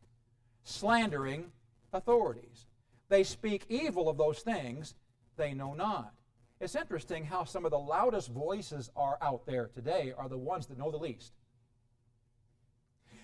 slandering 0.64 1.52
authorities. 1.92 2.68
They 3.10 3.24
speak 3.24 3.66
evil 3.70 4.08
of 4.08 4.18
those 4.18 4.40
things 4.40 4.96
they 5.36 5.54
know 5.54 5.74
not. 5.74 6.14
It's 6.62 6.76
interesting 6.76 7.26
how 7.26 7.44
some 7.44 7.66
of 7.66 7.72
the 7.72 7.80
loudest 7.80 8.30
voices 8.30 8.92
are 8.96 9.18
out 9.22 9.46
there 9.46 9.68
today 9.74 10.14
are 10.18 10.30
the 10.30 10.38
ones 10.38 10.68
that 10.68 10.78
know 10.78 10.92
the 10.92 10.98
least. 10.98 11.34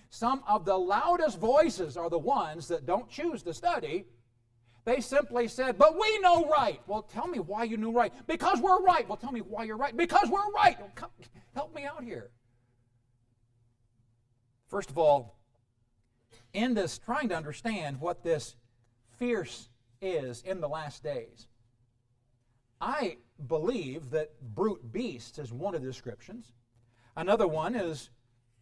Some 0.08 0.42
of 0.48 0.64
the 0.64 0.76
loudest 0.76 1.38
voices 1.38 1.96
are 1.96 2.08
the 2.08 2.18
ones 2.18 2.68
that 2.68 2.86
don't 2.86 3.08
choose 3.08 3.42
to 3.42 3.52
study. 3.52 4.06
They 4.84 5.00
simply 5.00 5.48
said, 5.48 5.76
But 5.76 5.98
we 5.98 6.18
know 6.20 6.48
right. 6.48 6.80
Well, 6.86 7.02
tell 7.02 7.26
me 7.26 7.38
why 7.38 7.64
you 7.64 7.76
knew 7.76 7.90
right. 7.90 8.12
Because 8.26 8.60
we're 8.60 8.82
right. 8.82 9.06
Well, 9.08 9.18
tell 9.18 9.32
me 9.32 9.40
why 9.40 9.64
you're 9.64 9.76
right. 9.76 9.96
Because 9.96 10.30
we're 10.30 10.50
right. 10.52 10.78
Well, 10.78 10.92
come, 10.94 11.10
help 11.54 11.74
me 11.74 11.84
out 11.84 12.02
here. 12.02 12.30
First 14.68 14.90
of 14.90 14.96
all, 14.96 15.36
in 16.52 16.74
this, 16.74 16.98
trying 16.98 17.28
to 17.28 17.36
understand 17.36 18.00
what 18.00 18.24
this 18.24 18.56
fierce 19.18 19.68
is 20.12 20.42
in 20.42 20.60
the 20.60 20.68
last 20.68 21.02
days. 21.02 21.46
I 22.80 23.18
believe 23.46 24.10
that 24.10 24.32
brute 24.54 24.92
beasts 24.92 25.38
is 25.38 25.52
one 25.52 25.74
of 25.74 25.82
the 25.82 25.88
descriptions. 25.88 26.52
Another 27.16 27.46
one 27.46 27.74
is 27.74 28.10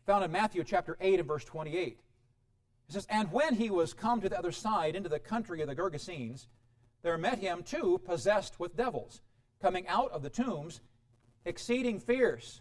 found 0.06 0.24
in 0.24 0.30
Matthew 0.30 0.62
chapter 0.64 0.96
8 1.00 1.20
and 1.20 1.28
verse 1.28 1.44
28. 1.44 2.00
It 2.88 2.92
says, 2.92 3.06
And 3.08 3.32
when 3.32 3.54
he 3.54 3.70
was 3.70 3.94
come 3.94 4.20
to 4.20 4.28
the 4.28 4.38
other 4.38 4.52
side 4.52 4.94
into 4.94 5.08
the 5.08 5.18
country 5.18 5.62
of 5.62 5.68
the 5.68 5.74
Gergesenes, 5.74 6.46
there 7.02 7.18
met 7.18 7.38
him 7.38 7.62
two 7.62 8.00
possessed 8.04 8.60
with 8.60 8.76
devils, 8.76 9.20
coming 9.60 9.86
out 9.88 10.10
of 10.12 10.22
the 10.22 10.30
tombs, 10.30 10.80
exceeding 11.44 11.98
fierce, 11.98 12.60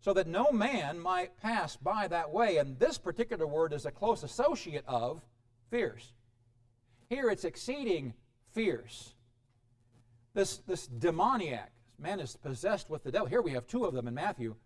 so 0.00 0.12
that 0.14 0.26
no 0.26 0.52
man 0.52 0.98
might 0.98 1.36
pass 1.38 1.76
by 1.76 2.06
that 2.08 2.30
way. 2.30 2.58
And 2.58 2.78
this 2.78 2.98
particular 2.98 3.46
word 3.46 3.72
is 3.72 3.84
a 3.84 3.90
close 3.90 4.22
associate 4.22 4.84
of 4.86 5.22
fierce. 5.70 6.12
Here 7.08 7.30
it's 7.30 7.44
exceeding 7.44 8.14
fierce. 8.52 9.14
This, 10.34 10.58
this 10.58 10.86
demoniac, 10.86 11.72
man 11.98 12.20
is 12.20 12.36
possessed 12.36 12.90
with 12.90 13.02
the 13.02 13.10
devil. 13.10 13.26
Here 13.28 13.42
we 13.42 13.52
have 13.52 13.66
two 13.66 13.84
of 13.84 13.94
them 13.94 14.06
in 14.06 14.14
Matthew, 14.14 14.56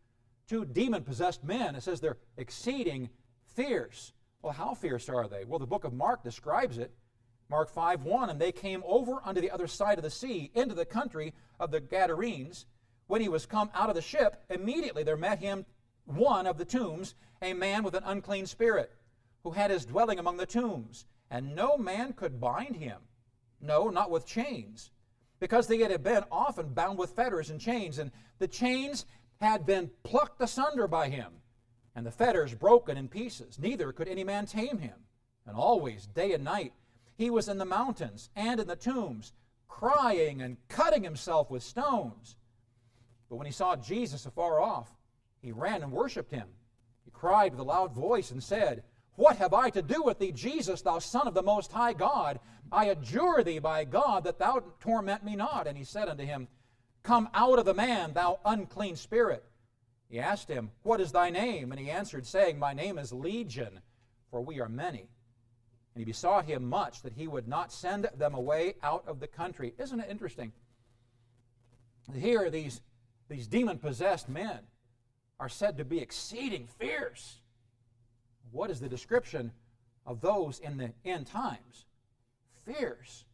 two 0.49 0.65
demon 0.65 1.05
possessed 1.05 1.45
men. 1.45 1.77
It 1.77 1.83
says 1.83 2.01
they're 2.01 2.19
exceeding 2.37 3.09
fierce. 3.55 4.13
Well, 4.43 4.53
how 4.53 4.75
fierce 4.75 5.09
are 5.09 5.29
they? 5.29 5.45
Well, 5.45 5.61
the 5.61 5.67
book 5.67 5.85
of 5.85 5.93
Mark 5.93 6.25
describes 6.25 6.79
it. 6.79 6.93
Mark 7.49 7.69
5 7.69 8.03
1, 8.03 8.31
and 8.31 8.41
they 8.41 8.51
came 8.51 8.83
over 8.87 9.21
unto 9.25 9.41
the 9.41 9.51
other 9.51 9.67
side 9.67 9.99
of 9.99 10.05
the 10.05 10.11
sea, 10.11 10.51
into 10.55 10.75
the 10.75 10.85
country 10.85 11.35
of 11.61 11.71
the 11.71 11.81
Gadarenes. 11.81 12.67
When 13.07 13.21
he 13.21 13.29
was 13.29 13.47
come 13.47 13.71
out 13.75 13.91
of 13.91 13.95
the 13.95 14.03
ship, 14.03 14.43
immediately 14.49 15.03
there 15.03 15.19
met 15.19 15.39
him 15.39 15.67
one 16.07 16.47
of 16.47 16.57
the 16.57 16.65
tombs, 16.65 17.15
a 17.43 17.53
man 17.53 17.83
with 17.83 17.95
an 17.95 18.05
unclean 18.05 18.47
spirit, 18.47 18.91
who 19.43 19.51
had 19.51 19.71
his 19.71 19.85
dwelling 19.85 20.19
among 20.19 20.39
the 20.39 20.47
tombs. 20.47 21.05
And 21.33 21.57
no 21.57 21.77
man 21.77 22.13
could 22.13 22.41
bind 22.41 22.77
him, 22.77 22.99
no, 23.61 23.89
not 23.89 24.11
with 24.11 24.27
chains, 24.27 24.91
because 25.41 25.67
they 25.67 25.79
had 25.79 26.05
been 26.05 26.25
often 26.31 26.75
bound 26.75 26.99
with 26.99 27.17
fetters 27.17 27.51
and 27.51 27.59
chains, 27.59 27.99
and 27.99 28.13
the 28.39 28.47
chains 28.47 29.07
had 29.41 29.67
been 29.67 29.91
plucked 30.05 30.41
asunder 30.41 30.87
by 30.87 31.09
him 31.09 31.33
and 31.95 32.07
the 32.07 32.11
fetters 32.11 32.55
broken 32.55 32.97
in 32.97 33.09
pieces. 33.09 33.59
Neither 33.59 33.93
could 33.93 34.09
any 34.09 34.25
man 34.25 34.47
tame 34.47 34.79
him. 34.79 34.95
And 35.47 35.57
always, 35.57 36.07
day 36.07 36.33
and 36.33 36.45
night, 36.45 36.73
he 37.17 37.31
was 37.31 37.49
in 37.49 37.59
the 37.59 37.65
mountains 37.65 38.31
and 38.37 38.61
in 38.61 38.67
the 38.67 38.77
tombs, 38.77 39.33
crying 39.69 40.41
and 40.43 40.57
cutting 40.69 41.03
himself 41.03 41.51
with 41.51 41.63
stones. 41.63 42.37
But 43.29 43.37
when 43.37 43.47
he 43.47 43.53
saw 43.53 43.77
Jesus 43.77 44.27
afar 44.27 44.61
off, 44.61 44.89
he 45.41 45.53
ran 45.53 45.83
and 45.83 45.93
worshipped 45.93 46.31
him. 46.31 46.49
He 47.05 47.11
cried 47.11 47.53
with 47.53 47.61
a 47.61 47.65
loud 47.65 47.93
voice 47.93 48.31
and 48.31 48.43
said, 48.43 48.85
What 49.17 49.37
have 49.37 49.53
I 49.53 49.71
to 49.71 49.83
do 49.83 50.03
with 50.03 50.19
thee, 50.19 50.33
Jesus, 50.33 50.83
thou 50.83 50.99
Son 50.99 51.29
of 51.29 51.35
the 51.35 51.43
Most 51.43 51.73
High 51.73 51.93
God? 51.93 52.41
I 52.71 52.87
adjure 52.87 53.43
thee 53.45 53.59
by 53.59 53.85
God 53.85 54.25
that 54.25 54.39
thou 54.39 54.63
torment 54.81 55.25
me 55.25 55.37
not. 55.37 55.67
And 55.67 55.77
he 55.77 55.85
said 55.85 56.09
unto 56.09 56.25
him, 56.25 56.49
Come 57.03 57.29
out 57.35 57.59
of 57.59 57.65
the 57.65 57.75
man, 57.75 58.15
thou 58.15 58.41
unclean 58.45 58.97
spirit. 58.97 59.45
He 60.09 60.19
asked 60.19 60.49
him, 60.49 60.71
What 60.83 61.01
is 61.01 61.13
thy 61.13 61.31
name? 61.31 61.73
And 61.73 61.81
he 61.81 61.91
answered, 61.91 62.27
saying, 62.27 62.59
My 62.59 62.73
name 62.73 62.99
is 62.99 63.13
Legion, 63.13 63.81
for 64.31 64.41
we 64.41 64.61
are 64.61 64.69
many. 64.69 65.09
And 65.95 66.01
he 66.01 66.05
besought 66.05 66.47
him 66.47 66.69
much 66.69 67.03
that 67.03 67.13
he 67.13 67.29
would 67.29 67.47
not 67.47 67.73
send 67.73 68.09
them 68.17 68.35
away 68.35 68.75
out 68.83 69.05
of 69.07 69.21
the 69.21 69.27
country. 69.27 69.75
Isn't 69.79 70.01
it 70.01 70.11
interesting? 70.11 70.53
Here, 72.15 72.49
these, 72.49 72.81
these 73.29 73.47
demon 73.47 73.79
possessed 73.79 74.29
men 74.29 74.61
are 75.39 75.51
said 75.51 75.77
to 75.79 75.85
be 75.85 75.99
exceeding 75.99 76.67
fierce. 76.67 77.42
What 78.53 78.71
is 78.71 78.81
the 78.81 78.89
description 78.89 79.51
of 80.07 80.21
those 80.21 80.61
in 80.61 80.77
the 80.77 80.93
end 81.05 81.27
times? 81.27 81.87
Fierce. 82.65 83.25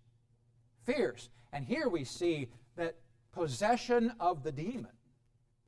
Fierce. 0.85 1.29
And 1.53 1.65
here 1.65 1.89
we 1.89 2.05
see 2.05 2.49
that 2.77 2.95
possession 3.33 4.13
of 4.21 4.43
the 4.43 4.53
demon 4.53 4.93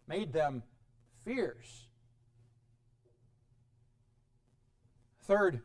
made 0.06 0.32
them 0.32 0.62
fierce. 1.24 1.88
Third 5.22 5.60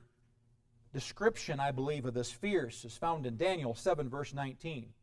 description, 0.93 1.59
I 1.59 1.71
believe, 1.71 2.05
of 2.05 2.13
this 2.13 2.31
fierce 2.31 2.85
is 2.85 2.97
found 2.97 3.25
in 3.25 3.37
Daniel 3.37 3.75
7, 3.75 4.09
verse 4.09 4.33
19. 4.33 4.93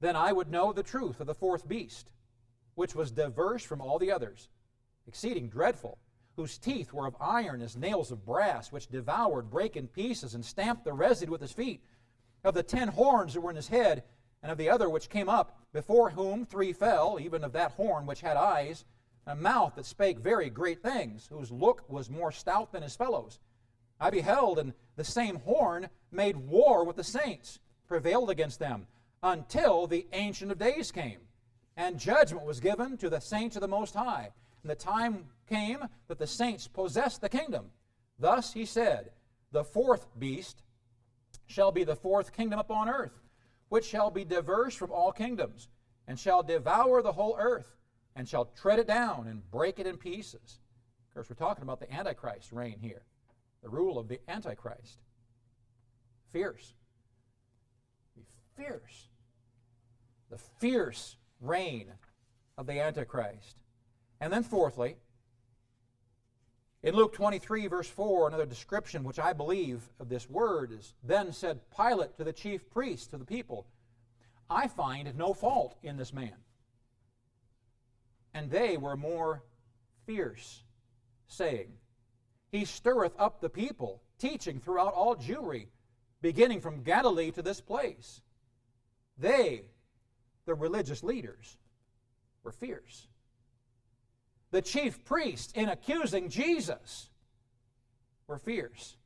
Then 0.00 0.16
I 0.16 0.32
would 0.32 0.50
know 0.50 0.72
the 0.72 0.82
truth 0.82 1.20
of 1.20 1.26
the 1.26 1.34
fourth 1.34 1.68
beast, 1.68 2.10
which 2.74 2.94
was 2.94 3.10
diverse 3.10 3.62
from 3.62 3.80
all 3.80 3.98
the 3.98 4.10
others, 4.10 4.48
exceeding 5.06 5.48
dreadful, 5.48 5.98
whose 6.36 6.58
teeth 6.58 6.92
were 6.92 7.06
of 7.06 7.16
iron 7.20 7.60
as 7.60 7.76
nails 7.76 8.10
of 8.10 8.24
brass, 8.24 8.72
which 8.72 8.88
devoured, 8.88 9.50
brake 9.50 9.76
in 9.76 9.88
pieces, 9.88 10.34
and 10.34 10.44
stamped 10.44 10.84
the 10.84 10.92
residue 10.92 11.32
with 11.32 11.40
his 11.40 11.52
feet. 11.52 11.82
Of 12.44 12.54
the 12.54 12.62
ten 12.62 12.88
horns 12.88 13.34
that 13.34 13.40
were 13.40 13.50
in 13.50 13.56
his 13.56 13.68
head, 13.68 14.04
and 14.42 14.50
of 14.50 14.58
the 14.58 14.70
other 14.70 14.88
which 14.88 15.10
came 15.10 15.28
up, 15.28 15.58
before 15.72 16.10
whom 16.10 16.44
three 16.44 16.72
fell, 16.72 17.18
even 17.20 17.44
of 17.44 17.52
that 17.52 17.72
horn 17.72 18.06
which 18.06 18.20
had 18.20 18.36
eyes, 18.36 18.84
and 19.26 19.38
a 19.38 19.42
mouth 19.42 19.74
that 19.76 19.86
spake 19.86 20.18
very 20.18 20.50
great 20.50 20.82
things, 20.82 21.28
whose 21.30 21.52
look 21.52 21.88
was 21.88 22.10
more 22.10 22.32
stout 22.32 22.72
than 22.72 22.82
his 22.82 22.96
fellows. 22.96 23.38
I 24.00 24.10
beheld, 24.10 24.58
and 24.58 24.72
the 24.96 25.04
same 25.04 25.36
horn 25.36 25.88
made 26.10 26.36
war 26.36 26.84
with 26.84 26.96
the 26.96 27.04
saints, 27.04 27.60
prevailed 27.86 28.30
against 28.30 28.58
them, 28.58 28.86
until 29.22 29.86
the 29.86 30.06
Ancient 30.12 30.50
of 30.50 30.58
Days 30.58 30.90
came. 30.90 31.20
And 31.76 31.98
judgment 31.98 32.44
was 32.44 32.58
given 32.58 32.96
to 32.98 33.08
the 33.08 33.20
saints 33.20 33.56
of 33.56 33.62
the 33.62 33.68
Most 33.68 33.94
High. 33.94 34.30
And 34.62 34.70
the 34.70 34.76
time 34.76 35.24
came 35.48 35.78
that 36.08 36.18
the 36.18 36.26
saints 36.26 36.68
possessed 36.68 37.20
the 37.20 37.28
kingdom. 37.28 37.66
Thus 38.18 38.52
he 38.52 38.64
said, 38.64 39.10
The 39.50 39.64
fourth 39.64 40.06
beast 40.18 40.62
shall 41.46 41.72
be 41.72 41.84
the 41.84 41.96
fourth 41.96 42.32
kingdom 42.32 42.58
upon 42.58 42.88
earth, 42.88 43.20
which 43.68 43.84
shall 43.84 44.10
be 44.10 44.24
diverse 44.24 44.74
from 44.74 44.92
all 44.92 45.12
kingdoms, 45.12 45.68
and 46.06 46.18
shall 46.18 46.42
devour 46.42 47.02
the 47.02 47.12
whole 47.12 47.36
earth 47.38 47.76
and 48.14 48.28
shall 48.28 48.44
tread 48.44 48.78
it 48.78 48.86
down 48.86 49.26
and 49.26 49.50
break 49.50 49.78
it 49.78 49.86
in 49.86 49.96
pieces. 49.96 50.60
Of 51.08 51.14
course, 51.14 51.30
we're 51.30 51.46
talking 51.46 51.62
about 51.62 51.80
the 51.80 51.92
Antichrist 51.92 52.52
reign 52.52 52.78
here, 52.80 53.02
the 53.62 53.68
rule 53.68 53.98
of 53.98 54.08
the 54.08 54.20
Antichrist. 54.28 54.98
Fierce. 56.32 56.74
Be 58.16 58.22
fierce. 58.56 59.08
The 60.30 60.38
fierce 60.38 61.16
reign 61.40 61.92
of 62.56 62.66
the 62.66 62.80
Antichrist. 62.80 63.56
And 64.22 64.32
then, 64.32 64.42
fourthly, 64.42 64.96
in 66.82 66.94
Luke 66.94 67.12
23, 67.12 67.66
verse 67.66 67.88
4, 67.88 68.28
another 68.28 68.46
description 68.46 69.04
which 69.04 69.18
I 69.18 69.34
believe 69.34 69.82
of 70.00 70.08
this 70.08 70.30
word 70.30 70.72
is 70.72 70.94
Then 71.04 71.32
said 71.32 71.60
Pilate 71.76 72.16
to 72.16 72.24
the 72.24 72.32
chief 72.32 72.70
priests, 72.70 73.08
to 73.08 73.18
the 73.18 73.26
people, 73.26 73.66
I 74.48 74.66
find 74.68 75.14
no 75.18 75.34
fault 75.34 75.76
in 75.82 75.98
this 75.98 76.14
man 76.14 76.36
and 78.34 78.50
they 78.50 78.76
were 78.76 78.96
more 78.96 79.42
fierce, 80.06 80.62
saying, 81.28 81.72
He 82.50 82.64
stirreth 82.64 83.14
up 83.18 83.40
the 83.40 83.50
people, 83.50 84.02
teaching 84.18 84.60
throughout 84.60 84.94
all 84.94 85.16
Jewry, 85.16 85.66
beginning 86.20 86.60
from 86.60 86.82
Galilee 86.82 87.30
to 87.32 87.42
this 87.42 87.60
place. 87.60 88.22
They, 89.18 89.64
the 90.46 90.54
religious 90.54 91.02
leaders, 91.02 91.58
were 92.42 92.52
fierce. 92.52 93.08
The 94.52 94.62
chief 94.62 95.04
priests, 95.04 95.52
in 95.54 95.70
accusing 95.70 96.28
Jesus, 96.28 97.08
were 98.28 98.38
fierce. 98.38 98.96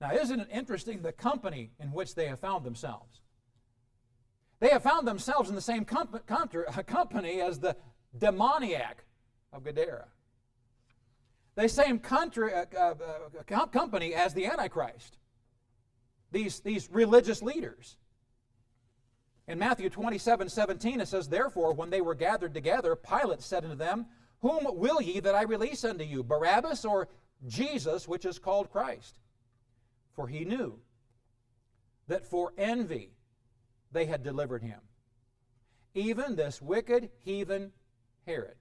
Now, 0.00 0.12
isn't 0.12 0.40
it 0.40 0.48
interesting 0.50 1.02
the 1.02 1.12
company 1.12 1.72
in 1.78 1.92
which 1.92 2.14
they 2.14 2.28
have 2.28 2.38
found 2.38 2.64
themselves? 2.64 3.20
They 4.60 4.68
have 4.68 4.82
found 4.82 5.06
themselves 5.06 5.48
in 5.48 5.56
the 5.56 5.60
same 5.60 5.84
company 6.86 7.40
as 7.40 7.58
the 7.58 7.76
demoniac 8.16 9.04
of 9.52 9.64
Gadara. 9.64 10.06
The 11.56 11.68
same 11.68 12.00
uh, 12.10 12.64
uh, 12.78 12.94
uh, 13.50 13.66
company 13.66 14.14
as 14.14 14.32
the 14.34 14.46
Antichrist. 14.46 15.18
These, 16.30 16.60
these 16.60 16.88
religious 16.90 17.42
leaders. 17.42 17.96
In 19.48 19.58
Matthew 19.58 19.90
27 19.90 20.48
17, 20.48 21.00
it 21.00 21.08
says, 21.08 21.28
Therefore, 21.28 21.72
when 21.74 21.90
they 21.90 22.00
were 22.00 22.14
gathered 22.14 22.54
together, 22.54 22.94
Pilate 22.94 23.42
said 23.42 23.64
unto 23.64 23.76
them, 23.76 24.06
Whom 24.40 24.66
will 24.78 25.00
ye 25.00 25.20
that 25.20 25.34
I 25.34 25.42
release 25.42 25.84
unto 25.84 26.04
you, 26.04 26.22
Barabbas 26.22 26.84
or 26.84 27.08
Jesus, 27.46 28.08
which 28.08 28.24
is 28.24 28.38
called 28.38 28.70
Christ? 28.70 29.18
For 30.14 30.28
he 30.28 30.44
knew 30.44 30.78
that 32.08 32.26
for 32.26 32.52
envy 32.56 33.12
they 33.92 34.06
had 34.06 34.22
delivered 34.22 34.62
him. 34.62 34.80
Even 35.94 36.36
this 36.36 36.62
wicked 36.62 37.10
heathen 37.24 37.72
Herod, 38.26 38.56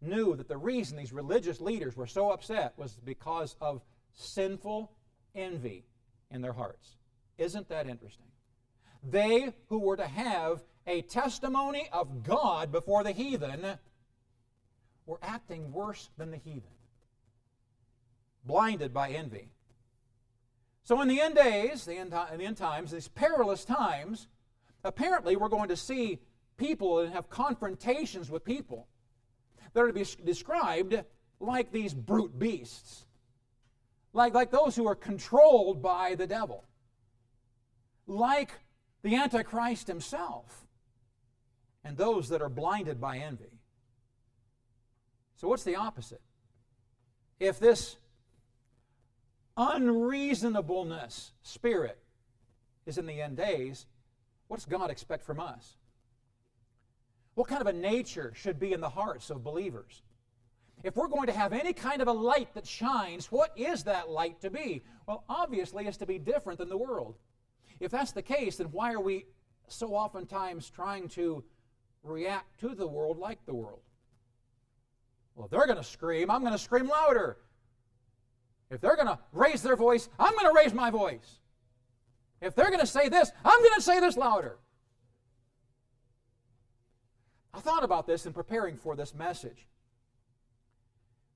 knew 0.00 0.34
that 0.36 0.48
the 0.48 0.56
reason 0.56 0.96
these 0.96 1.12
religious 1.12 1.60
leaders 1.60 1.96
were 1.96 2.06
so 2.06 2.30
upset 2.30 2.72
was 2.76 2.98
because 3.04 3.56
of 3.60 3.82
sinful 4.12 4.90
envy 5.34 5.84
in 6.30 6.42
their 6.42 6.52
hearts. 6.52 6.96
Isn't 7.38 7.68
that 7.68 7.88
interesting? 7.88 8.26
They 9.08 9.52
who 9.68 9.78
were 9.78 9.96
to 9.96 10.06
have 10.06 10.62
a 10.86 11.02
testimony 11.02 11.88
of 11.92 12.24
God 12.24 12.72
before 12.72 13.04
the 13.04 13.12
heathen 13.12 13.76
were 15.06 15.18
acting 15.22 15.72
worse 15.72 16.10
than 16.16 16.30
the 16.30 16.36
heathen, 16.36 16.62
blinded 18.44 18.94
by 18.94 19.10
envy. 19.10 19.50
So, 20.84 21.00
in 21.00 21.08
the 21.08 21.20
end 21.20 21.36
days, 21.36 21.84
the 21.84 21.96
end, 21.96 22.12
the 22.12 22.44
end 22.44 22.56
times, 22.56 22.90
these 22.90 23.08
perilous 23.08 23.64
times, 23.64 24.28
apparently 24.84 25.36
we're 25.36 25.48
going 25.48 25.68
to 25.68 25.76
see 25.76 26.18
people 26.56 27.00
and 27.00 27.12
have 27.12 27.30
confrontations 27.30 28.30
with 28.30 28.44
people 28.44 28.88
that 29.72 29.80
are 29.80 29.86
to 29.88 29.92
be 29.92 30.04
described 30.24 31.02
like 31.40 31.72
these 31.72 31.94
brute 31.94 32.38
beasts, 32.38 33.06
like, 34.12 34.34
like 34.34 34.50
those 34.50 34.76
who 34.76 34.86
are 34.86 34.94
controlled 34.94 35.82
by 35.82 36.14
the 36.14 36.26
devil, 36.26 36.64
like 38.06 38.52
the 39.02 39.16
Antichrist 39.16 39.86
himself, 39.86 40.66
and 41.84 41.96
those 41.96 42.28
that 42.28 42.42
are 42.42 42.48
blinded 42.48 43.00
by 43.00 43.18
envy. 43.18 43.61
So, 45.42 45.48
what's 45.48 45.64
the 45.64 45.74
opposite? 45.74 46.20
If 47.40 47.58
this 47.58 47.96
unreasonableness 49.56 51.32
spirit 51.42 51.98
is 52.86 52.96
in 52.96 53.06
the 53.06 53.20
end 53.20 53.38
days, 53.38 53.86
what 54.46 54.58
does 54.58 54.66
God 54.66 54.88
expect 54.88 55.24
from 55.24 55.40
us? 55.40 55.78
What 57.34 57.48
kind 57.48 57.60
of 57.60 57.66
a 57.66 57.72
nature 57.72 58.32
should 58.36 58.60
be 58.60 58.72
in 58.72 58.80
the 58.80 58.88
hearts 58.88 59.30
of 59.30 59.42
believers? 59.42 60.02
If 60.84 60.94
we're 60.94 61.08
going 61.08 61.26
to 61.26 61.32
have 61.32 61.52
any 61.52 61.72
kind 61.72 62.00
of 62.00 62.06
a 62.06 62.12
light 62.12 62.54
that 62.54 62.64
shines, 62.64 63.32
what 63.32 63.50
is 63.56 63.82
that 63.82 64.08
light 64.08 64.40
to 64.42 64.50
be? 64.50 64.84
Well, 65.08 65.24
obviously, 65.28 65.88
it's 65.88 65.96
to 65.96 66.06
be 66.06 66.20
different 66.20 66.60
than 66.60 66.68
the 66.68 66.76
world. 66.76 67.16
If 67.80 67.90
that's 67.90 68.12
the 68.12 68.22
case, 68.22 68.58
then 68.58 68.68
why 68.68 68.92
are 68.92 69.00
we 69.00 69.26
so 69.66 69.88
oftentimes 69.88 70.70
trying 70.70 71.08
to 71.08 71.42
react 72.04 72.60
to 72.60 72.76
the 72.76 72.86
world 72.86 73.18
like 73.18 73.44
the 73.44 73.54
world? 73.54 73.80
Well, 75.34 75.46
if 75.46 75.50
they're 75.50 75.66
going 75.66 75.78
to 75.78 75.84
scream, 75.84 76.30
I'm 76.30 76.40
going 76.40 76.52
to 76.52 76.58
scream 76.58 76.88
louder. 76.88 77.38
If 78.70 78.80
they're 78.80 78.96
going 78.96 79.08
to 79.08 79.18
raise 79.32 79.62
their 79.62 79.76
voice, 79.76 80.08
I'm 80.18 80.32
going 80.32 80.46
to 80.46 80.54
raise 80.56 80.72
my 80.72 80.90
voice. 80.90 81.40
If 82.40 82.54
they're 82.54 82.70
going 82.70 82.80
to 82.80 82.86
say 82.86 83.08
this, 83.08 83.30
I'm 83.44 83.60
going 83.60 83.74
to 83.76 83.82
say 83.82 84.00
this 84.00 84.16
louder. 84.16 84.58
I 87.54 87.60
thought 87.60 87.84
about 87.84 88.06
this 88.06 88.26
in 88.26 88.32
preparing 88.32 88.76
for 88.76 88.96
this 88.96 89.14
message. 89.14 89.66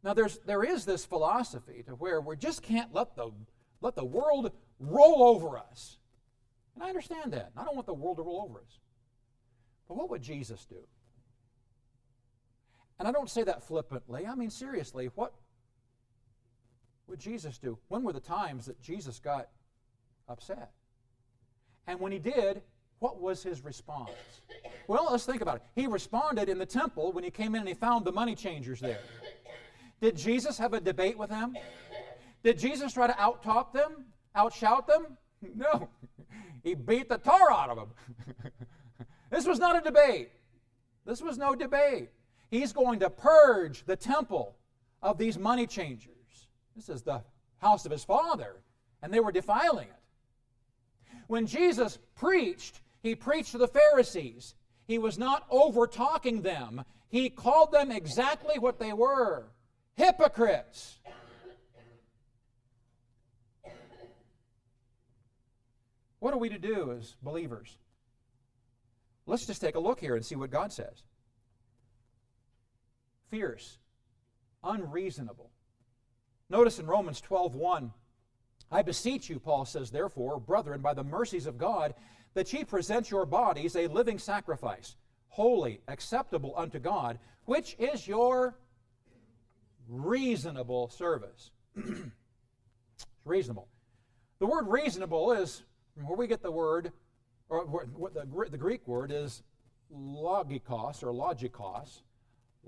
Now, 0.03 0.15
there's, 0.15 0.39
there 0.47 0.65
is 0.65 0.85
this 0.85 1.05
philosophy 1.05 1.83
to 1.87 1.93
where 1.93 2.21
we 2.21 2.37
just 2.37 2.63
can't 2.63 2.95
let 2.95 3.17
the, 3.17 3.31
let 3.81 3.97
the 3.97 4.05
world 4.05 4.53
roll 4.79 5.23
over 5.23 5.59
us. 5.59 5.99
And 6.75 6.85
I 6.85 6.89
understand 6.89 7.33
that. 7.33 7.51
I 7.57 7.65
don't 7.65 7.75
want 7.75 7.87
the 7.87 7.95
world 7.95 8.19
to 8.19 8.23
roll 8.23 8.47
over 8.49 8.61
us. 8.61 8.79
But 9.89 9.97
what 9.97 10.11
would 10.11 10.23
Jesus 10.23 10.65
do? 10.65 10.87
And 12.99 13.07
I 13.07 13.13
don't 13.13 13.29
say 13.29 13.43
that 13.43 13.63
flippantly. 13.63 14.27
I 14.27 14.35
mean, 14.35 14.51
seriously, 14.51 15.11
what 15.15 15.35
would 17.07 17.19
Jesus 17.19 17.59
do? 17.59 17.79
When 17.89 18.03
were 18.03 18.13
the 18.13 18.21
times 18.21 18.67
that 18.67 18.81
Jesus 18.81 19.19
got 19.19 19.49
upset? 20.29 20.71
And 21.87 22.01
when 22.01 22.13
he 22.13 22.19
did, 22.19 22.63
what 22.99 23.21
was 23.21 23.43
his 23.43 23.63
response? 23.63 24.11
Well, 24.89 25.09
let's 25.11 25.27
think 25.27 25.43
about 25.43 25.57
it. 25.57 25.63
He 25.75 25.87
responded 25.87 26.49
in 26.49 26.59
the 26.59 26.67
temple 26.67 27.13
when 27.13 27.23
he 27.23 27.31
came 27.31 27.55
in 27.55 27.61
and 27.61 27.69
he 27.69 27.75
found 27.75 28.05
the 28.05 28.13
money 28.13 28.35
changers 28.35 28.81
there. 28.81 29.01
Did 30.01 30.17
Jesus 30.17 30.59
have 30.59 30.73
a 30.75 30.81
debate 30.81 31.19
with 31.19 31.31
them? 31.31 31.55
Did 32.43 32.59
Jesus 32.59 32.93
try 32.93 33.07
to 33.07 33.13
outtalk 33.15 33.73
them, 33.73 34.07
outshout 34.37 34.87
them? 34.87 35.17
No. 35.55 35.89
He 36.65 36.75
beat 36.75 37.09
the 37.09 37.19
tar 37.19 37.53
out 37.53 37.69
of 37.69 37.77
them. 37.77 37.91
this 39.31 39.47
was 39.47 39.61
not 39.61 39.77
a 39.77 39.81
debate. 39.81 40.31
This 41.05 41.21
was 41.21 41.39
no 41.39 41.55
debate. 41.55 42.09
He's 42.51 42.73
going 42.73 43.01
to 43.01 43.11
purge 43.11 43.85
the 43.85 43.97
temple 43.97 44.57
of 45.03 45.19
these 45.19 45.39
money 45.39 45.67
changers. 45.67 46.13
This 46.75 46.89
is 46.89 47.03
the 47.03 47.23
house 47.59 47.87
of 47.87 47.93
his 47.93 48.05
father, 48.05 48.57
and 49.03 49.13
they 49.13 49.21
were 49.21 49.33
defiling 49.33 49.89
it. 49.89 49.95
When 51.27 51.47
Jesus 51.47 51.99
preached, 52.15 52.81
he 53.03 53.15
preached 53.15 53.53
to 53.53 53.59
the 53.59 53.69
Pharisees. 53.69 54.55
He 54.87 54.99
was 54.99 55.19
not 55.19 55.47
over 55.51 55.87
talking 55.87 56.43
them, 56.43 56.85
he 57.09 57.31
called 57.31 57.73
them 57.73 57.91
exactly 57.91 58.59
what 58.59 58.79
they 58.79 58.93
were 58.93 59.47
hypocrites. 59.95 60.99
What 66.19 66.35
are 66.35 66.39
we 66.39 66.49
to 66.49 66.59
do 66.59 66.93
as 66.93 67.15
believers? 67.23 67.79
Let's 69.27 69.47
just 69.47 69.61
take 69.61 69.75
a 69.75 69.81
look 69.81 70.01
here 70.01 70.17
and 70.17 70.25
see 70.25 70.35
what 70.35 70.51
God 70.51 70.73
says. 70.73 71.03
Fierce, 73.31 73.79
unreasonable. 74.63 75.51
Notice 76.49 76.79
in 76.79 76.87
Romans 76.87 77.21
12:1, 77.21 77.93
I 78.71 78.83
beseech 78.83 79.29
you, 79.29 79.39
Paul 79.39 79.65
says, 79.65 79.91
therefore, 79.91 80.41
brethren, 80.41 80.81
by 80.81 80.95
the 80.95 81.05
mercies 81.05 81.47
of 81.47 81.59
God, 81.59 81.95
that 82.35 82.53
ye 82.53 82.65
present 82.65 83.11
your 83.11 83.25
bodies 83.25 83.77
a 83.77 83.87
living 83.87 84.19
sacrifice, 84.19 84.97
holy, 85.29 85.81
acceptable 85.89 86.53
unto 86.57 86.79
God, 86.79 87.19
which 87.45 87.77
is 87.79 88.09
your 88.09 88.59
reasonable 89.89 90.89
service. 90.89 91.51
reasonable. 93.25 93.69
The 94.39 94.47
word 94.47 94.67
reasonable 94.69 95.33
is 95.33 95.63
where 95.95 96.17
we 96.17 96.27
get 96.27 96.43
the 96.43 96.51
word, 96.51 96.93
or 97.49 97.87
the, 97.99 98.51
the 98.51 98.59
Greek 98.59 98.87
word 98.87 99.11
is 99.13 99.43
logikos 99.95 101.03
or 101.03 101.13
logikos, 101.13 102.03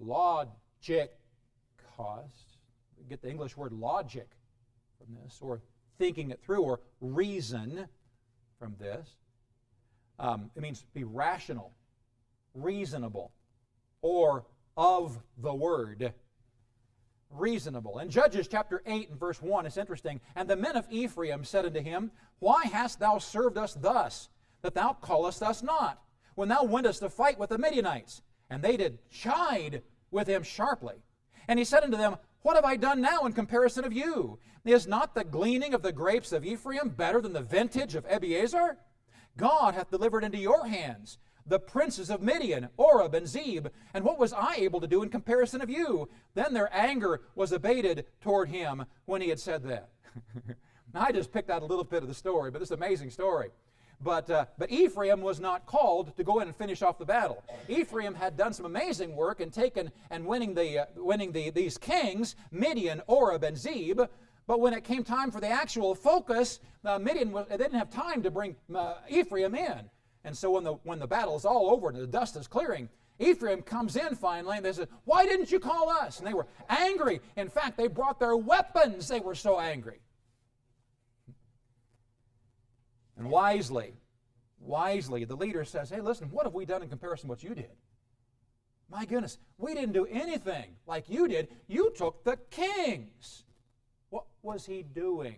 logikos. 0.03 1.09
We 2.99 3.05
get 3.09 3.23
the 3.23 3.31
English 3.31 3.57
word 3.57 3.73
logic 3.73 4.29
from 4.99 5.17
this, 5.23 5.39
or 5.41 5.63
thinking 5.99 6.31
it 6.31 6.41
through, 6.43 6.63
or 6.63 6.81
reason 7.01 7.89
from 8.59 8.75
this. 8.79 9.09
Um, 10.19 10.51
it 10.57 10.63
means 10.63 10.85
be 10.95 11.05
rational, 11.05 11.73
reasonable, 12.55 13.33
or 14.03 14.45
of 14.77 15.19
the 15.37 15.55
word. 15.55 16.13
Reasonable. 17.31 17.99
In 17.99 18.09
Judges 18.09 18.49
chapter 18.49 18.83
8 18.87 19.11
and 19.11 19.21
verse 19.21 19.43
1, 19.43 19.67
it's 19.67 19.77
interesting. 19.77 20.21
And 20.35 20.49
the 20.49 20.57
men 20.57 20.77
of 20.77 20.87
Ephraim 20.91 21.45
said 21.45 21.67
unto 21.67 21.81
him, 21.81 22.11
Why 22.39 22.65
hast 22.65 23.01
thou 23.01 23.19
served 23.19 23.59
us 23.59 23.75
thus, 23.75 24.31
that 24.63 24.75
thou 24.75 24.95
callest 24.95 25.43
us 25.43 25.63
not, 25.63 26.03
when 26.37 26.49
thou 26.49 26.65
wentest 26.65 27.01
to 27.01 27.11
fight 27.11 27.39
with 27.39 27.51
the 27.51 27.59
Midianites? 27.59 28.23
And 28.51 28.63
they 28.63 28.77
did 28.77 28.99
chide 29.11 29.83
with 30.11 30.27
him 30.27 30.43
sharply. 30.43 30.97
And 31.47 31.59
he 31.59 31.65
said 31.65 31.83
unto 31.83 31.97
them, 31.97 32.17
What 32.43 32.57
have 32.57 32.65
I 32.65 32.77
done 32.77 33.01
now 33.01 33.27
in 33.27 33.33
comparison 33.33 33.85
of 33.85 33.93
you? 33.93 34.39
Is 34.65 34.87
not 34.87 35.15
the 35.15 35.25
gleaning 35.25 35.73
of 35.73 35.83
the 35.83 35.93
grapes 35.93 36.33
of 36.33 36.45
Ephraim 36.45 36.91
better 36.91 37.21
than 37.21 37.33
the 37.33 37.41
vintage 37.41 37.95
of 37.95 38.07
Abiezer? 38.07 38.77
God 39.37 39.75
hath 39.75 39.91
delivered 39.91 40.25
into 40.25 40.39
your 40.39 40.67
hands 40.67 41.19
the 41.49 41.59
princes 41.59 42.11
of 42.11 42.21
Midian, 42.21 42.69
Oreb 42.77 43.15
and 43.15 43.27
Zeb. 43.27 43.69
And 43.95 44.05
what 44.05 44.19
was 44.19 44.33
I 44.33 44.57
able 44.57 44.81
to 44.81 44.87
do 44.87 45.03
in 45.03 45.09
comparison 45.09 45.63
of 45.63 45.71
you? 45.71 46.09
Then 46.35 46.53
their 46.53 46.69
anger 46.75 47.23
was 47.35 47.53
abated 47.53 48.05
toward 48.21 48.51
him 48.51 48.85
when 49.07 49.23
he 49.23 49.31
had 49.31 49.41
said 49.41 49.63
that. 49.65 49.89
I 50.95 51.13
just 51.13 51.33
picked 51.33 51.51
out 51.51 51.63
a 51.63 51.67
little 51.67 51.85
bit 51.85 52.03
of 52.03 52.09
the 52.09 52.15
story, 52.15 52.51
but 52.51 52.59
this 52.59 52.69
is 52.69 52.73
an 52.73 52.83
amazing 52.83 53.11
story. 53.11 53.51
But, 54.01 54.31
uh, 54.31 54.47
but 54.57 54.71
Ephraim 54.71 55.23
was 55.23 55.41
not 55.41 55.67
called 55.67 56.17
to 56.17 56.25
go 56.25 56.41
in 56.41 56.47
and 56.47 56.57
finish 56.57 56.83
off 56.83 56.99
the 56.99 57.05
battle. 57.05 57.43
Ephraim 57.69 58.15
had 58.15 58.37
done 58.37 58.53
some 58.53 58.65
amazing 58.65 59.17
work 59.17 59.41
and 59.41 59.53
taken 59.53 59.91
and 60.11 60.25
winning, 60.25 60.55
the, 60.55 60.81
uh, 60.81 60.87
winning 60.97 61.33
the, 61.33 61.51
these 61.51 61.77
kings, 61.77 62.37
Midian, 62.53 63.03
Oreb, 63.09 63.43
and 63.43 63.59
Zeb. 63.59 64.01
But 64.47 64.61
when 64.61 64.73
it 64.73 64.85
came 64.85 65.03
time 65.03 65.31
for 65.31 65.41
the 65.41 65.49
actual 65.49 65.95
focus, 65.95 66.61
uh, 66.85 66.99
Midian 66.99 67.33
was, 67.33 67.47
they 67.49 67.57
didn't 67.57 67.79
have 67.79 67.91
time 67.91 68.23
to 68.23 68.31
bring 68.31 68.57
uh, 68.75 68.95
Ephraim 69.09 69.55
in. 69.55 69.91
And 70.25 70.37
so 70.37 70.53
when 70.53 70.65
the, 70.65 70.75
when 70.85 71.01
the 71.01 71.07
battle's 71.07 71.45
all 71.45 71.71
over 71.71 71.89
and 71.89 71.99
the 71.99 72.07
dust 72.07 72.37
is 72.37 72.47
clearing, 72.47 72.89
Ephraim 73.19 73.63
comes 73.63 73.97
in 73.97 74.15
finally 74.15 74.59
and 74.59 74.65
they 74.65 74.73
said, 74.73 74.89
Why 75.05 75.27
didn't 75.27 75.51
you 75.51 75.59
call 75.59 75.91
us? 75.91 76.19
And 76.19 76.27
they 76.27 76.35
were 76.35 76.47
angry. 76.69 77.21
In 77.37 77.49
fact, 77.49 77.77
they 77.77 77.89
brought 77.89 78.21
their 78.21 78.37
weapons. 78.37 79.09
They 79.09 79.21
were 79.21 79.35
so 79.35 79.59
angry. 79.59 80.01
And 83.19 83.29
wisely, 83.29 83.95
wisely, 84.61 85.25
the 85.25 85.37
leader 85.37 85.65
says, 85.65 85.91
Hey, 85.91 86.01
listen, 86.01 86.31
what 86.31 86.47
have 86.47 86.55
we 86.55 86.65
done 86.65 86.83
in 86.83 86.89
comparison 86.89 87.27
to 87.27 87.31
what 87.31 87.43
you 87.43 87.55
did? 87.55 87.77
My 88.91 89.05
goodness, 89.05 89.39
we 89.59 89.75
didn't 89.75 89.93
do 89.93 90.07
anything 90.07 90.77
like 90.87 91.11
you 91.11 91.29
did. 91.29 91.49
You 91.67 91.93
took 91.95 92.25
the 92.25 92.39
kings. 92.51 93.45
What 94.09 94.25
was 94.43 94.65
he 94.65 94.83
doing? 94.83 95.37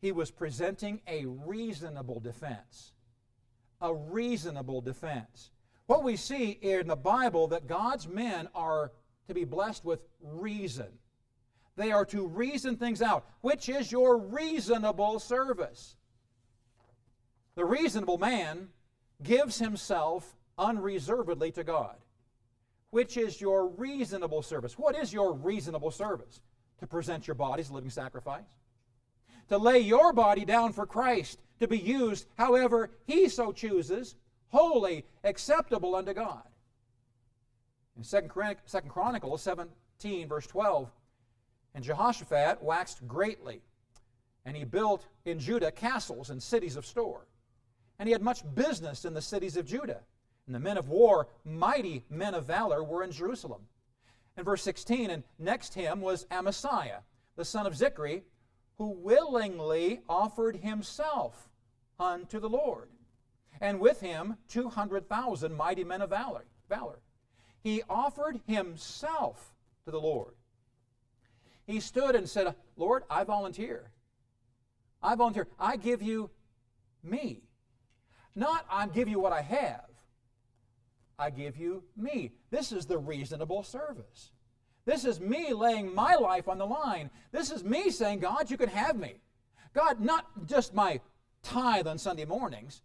He 0.00 0.12
was 0.12 0.30
presenting 0.30 1.00
a 1.08 1.26
reasonable 1.26 2.20
defense. 2.20 2.92
A 3.80 3.92
reasonable 3.92 4.82
defense. 4.82 5.50
What 5.86 6.04
we 6.04 6.14
see 6.16 6.50
in 6.50 6.86
the 6.86 6.96
Bible 6.96 7.48
that 7.48 7.66
God's 7.66 8.06
men 8.06 8.48
are 8.54 8.92
to 9.26 9.34
be 9.34 9.44
blessed 9.44 9.84
with 9.84 10.00
reason. 10.22 10.86
They 11.76 11.90
are 11.92 12.04
to 12.06 12.26
reason 12.26 12.76
things 12.76 13.02
out, 13.02 13.26
which 13.40 13.68
is 13.68 13.90
your 13.90 14.18
reasonable 14.18 15.18
service. 15.18 15.96
The 17.60 17.66
reasonable 17.66 18.16
man 18.16 18.70
gives 19.22 19.58
himself 19.58 20.34
unreservedly 20.56 21.52
to 21.52 21.62
God, 21.62 21.96
which 22.88 23.18
is 23.18 23.38
your 23.38 23.68
reasonable 23.68 24.40
service. 24.40 24.78
What 24.78 24.96
is 24.96 25.12
your 25.12 25.34
reasonable 25.34 25.90
service? 25.90 26.40
to 26.78 26.86
present 26.86 27.26
your 27.26 27.34
bodies 27.34 27.68
a 27.68 27.74
living 27.74 27.90
sacrifice, 27.90 28.56
to 29.50 29.58
lay 29.58 29.78
your 29.78 30.14
body 30.14 30.46
down 30.46 30.72
for 30.72 30.86
Christ, 30.86 31.38
to 31.58 31.68
be 31.68 31.76
used 31.76 32.26
however 32.38 32.88
He 33.04 33.28
so 33.28 33.52
chooses, 33.52 34.16
holy, 34.48 35.04
acceptable 35.22 35.94
unto 35.94 36.14
God. 36.14 36.48
In 37.94 38.04
2 38.04 38.22
Chronicles 38.88 39.42
17, 39.42 40.28
verse 40.28 40.46
12, 40.46 40.90
and 41.74 41.84
Jehoshaphat 41.84 42.62
waxed 42.62 43.06
greatly, 43.06 43.60
and 44.46 44.56
he 44.56 44.64
built 44.64 45.06
in 45.26 45.38
Judah 45.38 45.70
castles 45.70 46.30
and 46.30 46.42
cities 46.42 46.76
of 46.76 46.86
store. 46.86 47.26
And 48.00 48.08
he 48.08 48.12
had 48.12 48.22
much 48.22 48.42
business 48.54 49.04
in 49.04 49.12
the 49.12 49.20
cities 49.20 49.58
of 49.58 49.66
Judah. 49.66 50.00
And 50.46 50.54
the 50.54 50.58
men 50.58 50.78
of 50.78 50.88
war, 50.88 51.28
mighty 51.44 52.02
men 52.08 52.34
of 52.34 52.46
valor, 52.46 52.82
were 52.82 53.04
in 53.04 53.12
Jerusalem. 53.12 53.60
In 54.38 54.42
verse 54.42 54.62
16, 54.62 55.10
and 55.10 55.22
next 55.38 55.74
him 55.74 56.00
was 56.00 56.24
Amasiah, 56.30 57.02
the 57.36 57.44
son 57.44 57.66
of 57.66 57.74
Zichri, 57.74 58.22
who 58.78 58.92
willingly 58.92 60.00
offered 60.08 60.56
himself 60.56 61.50
unto 61.98 62.40
the 62.40 62.48
Lord. 62.48 62.88
And 63.60 63.78
with 63.78 64.00
him 64.00 64.38
200,000 64.48 65.54
mighty 65.54 65.84
men 65.84 66.00
of 66.00 66.08
valor. 66.08 66.46
valor. 66.70 67.00
He 67.62 67.82
offered 67.90 68.40
himself 68.46 69.54
to 69.84 69.90
the 69.90 70.00
Lord. 70.00 70.32
He 71.66 71.80
stood 71.80 72.14
and 72.14 72.26
said, 72.26 72.54
Lord, 72.78 73.02
I 73.10 73.24
volunteer. 73.24 73.90
I 75.02 75.14
volunteer. 75.16 75.48
I 75.58 75.76
give 75.76 76.00
you 76.00 76.30
me. 77.02 77.42
Not 78.40 78.64
I 78.70 78.86
give 78.86 79.06
you 79.06 79.20
what 79.20 79.34
I 79.34 79.42
have. 79.42 79.84
I 81.18 81.28
give 81.28 81.58
you 81.58 81.84
me. 81.94 82.32
This 82.50 82.72
is 82.72 82.86
the 82.86 82.96
reasonable 82.96 83.62
service. 83.62 84.30
This 84.86 85.04
is 85.04 85.20
me 85.20 85.52
laying 85.52 85.94
my 85.94 86.14
life 86.14 86.48
on 86.48 86.56
the 86.56 86.64
line. 86.64 87.10
This 87.32 87.50
is 87.50 87.62
me 87.62 87.90
saying, 87.90 88.20
God, 88.20 88.50
you 88.50 88.56
can 88.56 88.70
have 88.70 88.96
me. 88.96 89.16
God, 89.74 90.00
not 90.00 90.46
just 90.46 90.72
my 90.72 91.00
tithe 91.42 91.86
on 91.86 91.98
Sunday 91.98 92.24
mornings. 92.24 92.80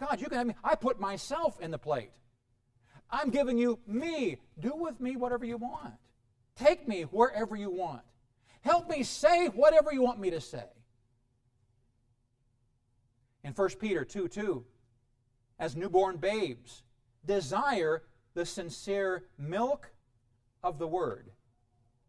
God, 0.00 0.20
you 0.20 0.26
can 0.26 0.38
have 0.38 0.46
me. 0.48 0.54
I 0.64 0.74
put 0.74 0.98
myself 0.98 1.60
in 1.60 1.70
the 1.70 1.78
plate. 1.78 2.18
I'm 3.08 3.30
giving 3.30 3.56
you 3.56 3.78
me. 3.86 4.38
Do 4.58 4.72
with 4.74 5.00
me 5.00 5.14
whatever 5.14 5.44
you 5.44 5.56
want. 5.56 5.94
Take 6.56 6.88
me 6.88 7.02
wherever 7.02 7.54
you 7.54 7.70
want. 7.70 8.02
Help 8.62 8.90
me 8.90 9.04
say 9.04 9.46
whatever 9.46 9.92
you 9.92 10.02
want 10.02 10.18
me 10.18 10.30
to 10.30 10.40
say. 10.40 10.66
In 13.44 13.52
1 13.52 13.68
Peter 13.78 14.04
2 14.04 14.26
2, 14.26 14.64
as 15.58 15.76
newborn 15.76 16.16
babes, 16.16 16.82
desire 17.24 18.02
the 18.34 18.44
sincere 18.44 19.24
milk 19.38 19.90
of 20.62 20.78
the 20.78 20.86
word, 20.86 21.30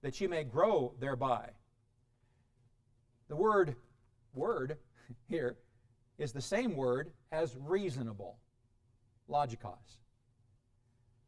that 0.02 0.20
ye 0.20 0.28
may 0.28 0.44
grow 0.44 0.94
thereby. 1.00 1.50
The 3.30 3.36
word 3.36 3.76
word 4.34 4.78
here 5.28 5.58
is 6.18 6.32
the 6.32 6.42
same 6.42 6.76
word 6.76 7.12
as 7.32 7.56
reasonable, 7.60 8.38
logikos. 9.30 10.00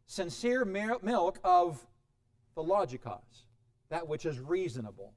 Sincere 0.08 0.66
milk 0.66 1.40
of 1.44 1.86
the 2.56 2.64
logikos, 2.64 3.46
that 3.90 4.08
which 4.08 4.26
is 4.26 4.40
reasonable, 4.40 5.14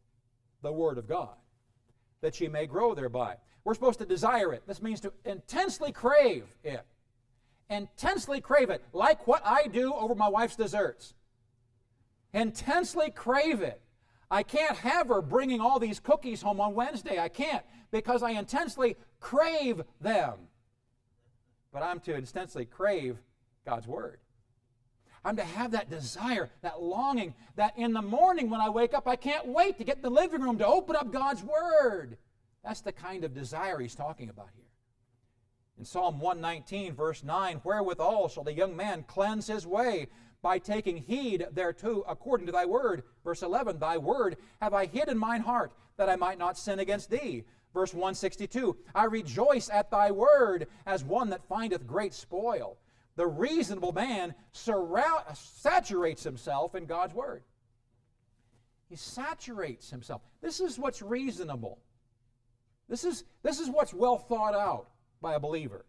the 0.63 0.73
word 0.73 0.99
of 0.99 1.09
God, 1.09 1.37
that 2.21 2.41
ye 2.41 2.49
may 2.49 2.67
grow 2.67 2.95
thereby. 2.95 3.37
We're 3.65 3.75
supposed 3.75 4.01
to 4.01 4.07
desire 4.07 4.53
it. 4.53 4.65
This 4.67 4.83
means 4.83 5.01
to 5.01 5.13
intensely 5.25 5.93
crave 5.93 6.45
it. 6.65 6.85
Intensely 7.73 8.43
crave 8.43 8.69
it, 8.69 8.85
like 8.93 9.27
what 9.27 9.41
I 9.47 9.67
do 9.67 9.95
over 9.95 10.15
my 10.15 10.29
wife's 10.29 10.57
desserts. 10.57 11.15
Intensely 12.35 13.11
crave 13.11 13.63
it. 13.63 13.81
I 14.31 14.43
can't 14.43 14.77
have 14.77 15.09
her 15.09 15.23
bringing 15.23 15.59
all 15.63 15.79
these 15.79 15.99
cookies 15.99 16.43
home 16.43 16.61
on 16.61 16.75
Wednesday. 16.75 17.19
I 17.19 17.29
can't 17.29 17.65
because 17.91 18.23
I 18.23 18.33
intensely 18.33 18.97
crave 19.21 19.81
them. 20.03 20.35
But 21.73 21.83
I'm 21.83 22.01
to 22.01 22.15
intensely 22.15 22.67
crave 22.67 23.17
God's 23.65 23.87
Word. 23.87 24.19
I'm 25.25 25.37
to 25.37 25.45
have 25.45 25.71
that 25.71 25.89
desire, 25.89 26.51
that 26.61 26.83
longing, 26.83 27.33
that 27.57 27.79
in 27.79 27.95
the 27.95 28.03
morning 28.03 28.51
when 28.51 28.61
I 28.61 28.69
wake 28.69 28.93
up, 28.93 29.09
I 29.09 29.17
can't 29.17 29.47
wait 29.47 29.79
to 29.79 29.85
get 29.85 29.97
in 29.97 30.03
the 30.03 30.11
living 30.11 30.43
room 30.43 30.59
to 30.59 30.67
open 30.67 30.95
up 30.95 31.11
God's 31.11 31.43
Word. 31.43 32.19
That's 32.63 32.83
the 32.83 32.93
kind 32.93 33.25
of 33.25 33.33
desire 33.33 33.79
he's 33.79 33.95
talking 33.95 34.29
about 34.29 34.49
here. 34.55 34.62
In 35.79 35.85
Psalm 35.85 36.21
119, 36.21 36.95
verse 36.95 37.25
9, 37.25 37.61
wherewithal 37.65 38.29
shall 38.29 38.45
the 38.45 38.53
young 38.53 38.77
man 38.77 39.05
cleanse 39.05 39.47
his 39.47 39.67
way? 39.67 40.09
By 40.43 40.59
taking 40.59 40.97
heed 40.97 41.47
thereto 41.53 42.05
according 42.09 42.47
to 42.47 42.53
thy 42.53 42.67
word. 42.67 43.05
Verse 43.25 43.43
11, 43.43 43.79
thy 43.79 43.97
word 43.97 44.37
have 44.61 44.75
I 44.75 44.87
hid 44.87 45.09
in 45.09 45.17
mine 45.17 45.41
heart, 45.41 45.73
that 45.97 46.09
I 46.09 46.17
might 46.17 46.39
not 46.39 46.59
sin 46.59 46.79
against 46.79 47.11
thee. 47.11 47.45
Verse 47.73 47.95
162, 47.95 48.77
I 48.95 49.05
rejoice 49.05 49.71
at 49.71 49.91
thy 49.91 50.11
word 50.11 50.67
as 50.85 51.05
one 51.05 51.31
that 51.31 51.49
findeth 51.49 51.87
great 51.87 52.13
spoil. 52.13 52.77
The 53.17 53.27
reasonable 53.27 53.93
man 53.93 54.35
saturates 54.53 56.23
himself 56.23 56.75
in 56.75 56.87
God's 56.87 57.15
word. 57.15 57.45
He 58.89 58.97
saturates 58.97 59.91
himself. 59.91 60.23
This 60.43 60.61
is 60.61 60.79
what's 60.79 61.03
reasonable. 61.03 61.79
This 62.89 63.05
is, 63.05 63.25
this 63.43 63.59
is 63.59 63.71
what's 63.71 63.95
well 63.95 64.19
thought 64.19 64.55
out 64.55 64.89
by 65.23 65.35
a 65.35 65.41
believer. 65.41 65.87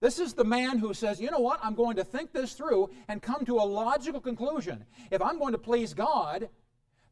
This 0.00 0.20
is 0.20 0.34
the 0.34 0.44
man 0.44 0.78
who 0.78 0.94
says, 0.94 1.20
you 1.20 1.30
know 1.30 1.40
what, 1.40 1.58
I'm 1.62 1.74
going 1.74 1.96
to 1.96 2.04
think 2.04 2.32
this 2.32 2.52
through 2.52 2.90
and 3.08 3.20
come 3.20 3.44
to 3.46 3.56
a 3.56 3.66
logical 3.66 4.20
conclusion. 4.20 4.84
If 5.10 5.20
I'm 5.20 5.38
going 5.38 5.52
to 5.52 5.58
please 5.58 5.92
God, 5.92 6.48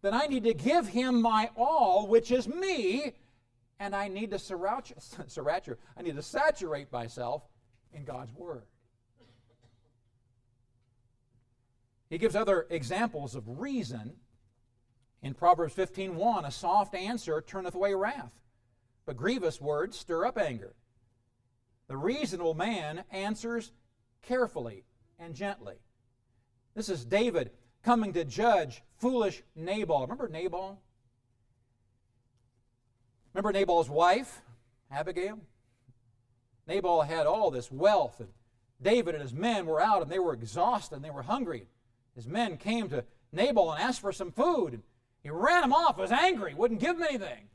then 0.03 0.15
I 0.15 0.27
need 0.27 0.45
to 0.45 0.55
give 0.55 0.87
him 0.87 1.21
my 1.21 1.51
all, 1.57 2.07
which 2.07 2.31
is 2.31 2.47
me, 2.47 3.15
and 3.81 3.95
I 3.95 4.07
need 4.07 4.31
to 4.31 4.39
I 5.97 6.03
need 6.03 6.17
to 6.17 6.23
saturate 6.23 6.93
myself 6.93 7.43
in 7.93 8.05
God's 8.05 8.33
Word. 8.35 8.63
He 12.09 12.19
gives 12.19 12.37
other 12.37 12.67
examples 12.71 13.35
of 13.35 13.59
reason. 13.59 14.13
In 15.23 15.35
Proverbs 15.35 15.75
15:1, 15.75 16.47
a 16.47 16.53
soft 16.53 16.95
answer 16.95 17.41
turneth 17.41 17.75
away 17.75 17.95
wrath, 17.95 18.33
but 19.07 19.17
grievous 19.17 19.61
words 19.61 19.99
stir 19.99 20.25
up 20.25 20.39
anger. 20.39 20.77
The 21.89 21.97
reasonable 21.97 22.55
man 22.55 23.05
answers 23.11 23.73
carefully 24.23 24.85
and 25.19 25.35
gently. 25.35 25.77
This 26.75 26.89
is 26.89 27.05
David 27.05 27.51
coming 27.83 28.13
to 28.15 28.25
judge 28.25 28.83
foolish 28.99 29.43
Nabal. 29.55 30.03
Remember 30.03 30.29
Nabal? 30.29 30.81
Remember 33.33 33.53
Nabal's 33.53 33.89
wife, 33.89 34.43
Abigail? 34.91 35.39
Nabal 36.67 37.03
had 37.03 37.27
all 37.27 37.51
this 37.51 37.71
wealth, 37.71 38.19
and 38.19 38.31
David 38.83 39.15
and 39.15 39.23
his 39.23 39.33
men 39.33 39.67
were 39.67 39.81
out 39.81 40.03
and 40.03 40.11
they 40.11 40.19
were 40.19 40.33
exhausted 40.33 40.97
and 40.97 41.05
they 41.05 41.11
were 41.11 41.23
hungry. 41.23 41.69
His 42.15 42.27
men 42.27 42.57
came 42.57 42.89
to 42.89 43.05
Nabal 43.33 43.73
and 43.73 43.81
asked 43.81 44.01
for 44.01 44.13
some 44.13 44.33
food. 44.33 44.73
And 44.73 44.83
he 45.23 45.31
ran 45.31 45.63
them 45.63 45.73
off, 45.73 45.99
was 45.99 46.13
angry, 46.13 46.55
wouldn't 46.55 46.81
give 46.81 46.99
them 46.99 47.07
anything. 47.09 47.49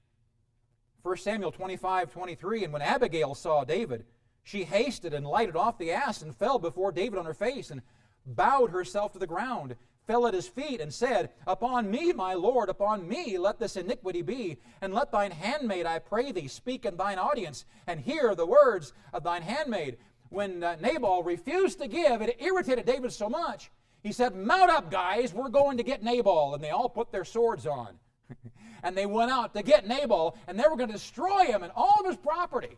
1 1.03 1.17
Samuel 1.17 1.51
25, 1.51 2.11
23, 2.11 2.63
and 2.63 2.73
when 2.73 2.81
Abigail 2.81 3.33
saw 3.33 3.63
David, 3.63 4.05
she 4.43 4.63
hasted 4.63 5.13
and 5.13 5.25
lighted 5.25 5.55
off 5.55 5.77
the 5.77 5.91
ass 5.91 6.21
and 6.21 6.35
fell 6.35 6.59
before 6.59 6.91
David 6.91 7.19
on 7.19 7.25
her 7.25 7.33
face 7.33 7.71
and 7.71 7.81
bowed 8.25 8.71
herself 8.71 9.13
to 9.13 9.19
the 9.19 9.27
ground, 9.27 9.75
fell 10.07 10.27
at 10.27 10.33
his 10.33 10.47
feet, 10.47 10.81
and 10.81 10.93
said, 10.93 11.31
Upon 11.47 11.89
me, 11.89 12.11
my 12.11 12.33
Lord, 12.33 12.69
upon 12.69 13.07
me 13.07 13.37
let 13.37 13.59
this 13.59 13.77
iniquity 13.77 14.21
be, 14.21 14.57
and 14.81 14.93
let 14.93 15.11
thine 15.11 15.31
handmaid, 15.31 15.85
I 15.85 15.99
pray 15.99 16.31
thee, 16.31 16.47
speak 16.47 16.85
in 16.85 16.97
thine 16.97 17.19
audience, 17.19 17.65
and 17.87 17.99
hear 17.99 18.35
the 18.35 18.45
words 18.45 18.93
of 19.13 19.23
thine 19.23 19.41
handmaid. 19.41 19.97
When 20.29 20.63
uh, 20.63 20.77
Nabal 20.79 21.23
refused 21.23 21.79
to 21.79 21.87
give, 21.87 22.21
it 22.21 22.41
irritated 22.41 22.85
David 22.85 23.11
so 23.11 23.29
much 23.29 23.69
he 24.03 24.11
said, 24.11 24.35
Mount 24.35 24.71
up, 24.71 24.89
guys, 24.89 25.33
we're 25.33 25.49
going 25.49 25.77
to 25.77 25.83
get 25.83 26.03
Nabal. 26.03 26.55
And 26.55 26.63
they 26.63 26.69
all 26.69 26.89
put 26.89 27.11
their 27.11 27.25
swords 27.25 27.67
on. 27.67 27.99
and 28.83 28.97
they 28.97 29.05
went 29.05 29.31
out 29.31 29.53
to 29.53 29.63
get 29.63 29.87
Nabal, 29.87 30.35
and 30.47 30.59
they 30.59 30.63
were 30.67 30.75
going 30.75 30.89
to 30.89 30.93
destroy 30.93 31.45
him 31.45 31.63
and 31.63 31.71
all 31.75 31.97
of 31.99 32.05
his 32.05 32.17
property. 32.17 32.77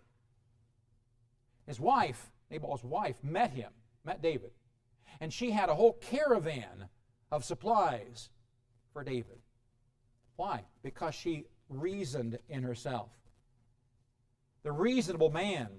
His 1.66 1.80
wife, 1.80 2.32
Nabal's 2.50 2.84
wife, 2.84 3.24
met 3.24 3.52
him, 3.52 3.72
met 4.04 4.22
David. 4.22 4.52
And 5.20 5.32
she 5.32 5.52
had 5.52 5.70
a 5.70 5.76
whole 5.76 5.94
caravan 5.94 6.90
of 7.32 7.46
supplies 7.46 8.30
for 8.92 9.04
David. 9.04 9.40
Why? 10.36 10.66
Because 10.82 11.16
she 11.16 11.46
reasoned 11.70 12.40
in 12.50 12.64
herself. 12.64 13.10
The 14.64 14.72
reasonable 14.72 15.30
man 15.30 15.70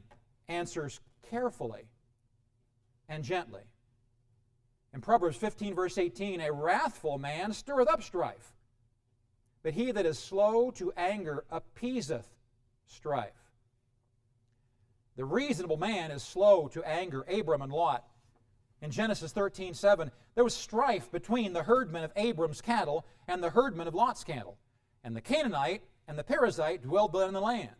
answers 0.48 1.00
carefully 1.30 1.88
and 3.08 3.24
gently. 3.24 3.62
In 4.92 5.00
Proverbs 5.00 5.36
15, 5.36 5.74
verse 5.74 5.98
18, 5.98 6.40
a 6.40 6.52
wrathful 6.52 7.18
man 7.18 7.52
stirreth 7.52 7.88
up 7.88 8.02
strife, 8.02 8.52
but 9.62 9.72
he 9.72 9.90
that 9.90 10.06
is 10.06 10.18
slow 10.18 10.70
to 10.72 10.92
anger 10.96 11.44
appeaseth 11.50 12.28
strife. 12.86 13.43
The 15.16 15.24
reasonable 15.24 15.76
man 15.76 16.10
is 16.10 16.22
slow 16.22 16.68
to 16.68 16.82
anger 16.82 17.22
Abram 17.22 17.62
and 17.62 17.72
Lot. 17.72 18.04
In 18.82 18.90
Genesis 18.90 19.32
13, 19.32 19.74
7, 19.74 20.10
there 20.34 20.44
was 20.44 20.54
strife 20.54 21.10
between 21.10 21.52
the 21.52 21.62
herdmen 21.62 22.04
of 22.04 22.12
Abram's 22.16 22.60
cattle 22.60 23.06
and 23.28 23.42
the 23.42 23.50
herdmen 23.50 23.86
of 23.86 23.94
Lot's 23.94 24.24
cattle. 24.24 24.58
And 25.02 25.16
the 25.16 25.20
Canaanite 25.20 25.82
and 26.08 26.18
the 26.18 26.24
Perizzite 26.24 26.82
dwelled 26.82 27.14
in 27.16 27.32
the 27.32 27.40
land. 27.40 27.70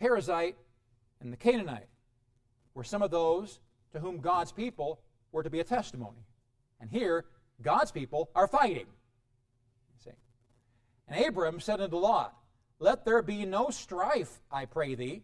Perizzite 0.00 0.54
and 1.20 1.32
the 1.32 1.36
Canaanite 1.36 1.88
were 2.74 2.84
some 2.84 3.02
of 3.02 3.10
those 3.10 3.60
to 3.92 4.00
whom 4.00 4.20
God's 4.20 4.52
people 4.52 5.00
were 5.32 5.42
to 5.42 5.50
be 5.50 5.60
a 5.60 5.64
testimony. 5.64 6.24
And 6.80 6.90
here, 6.90 7.24
God's 7.62 7.90
people 7.90 8.30
are 8.34 8.46
fighting. 8.46 8.86
And 11.10 11.26
Abram 11.26 11.60
said 11.60 11.80
unto 11.80 11.96
Lot, 11.96 12.34
Let 12.80 13.04
there 13.04 13.22
be 13.22 13.44
no 13.44 13.68
strife, 13.68 14.40
I 14.50 14.64
pray 14.64 14.94
thee, 14.94 15.22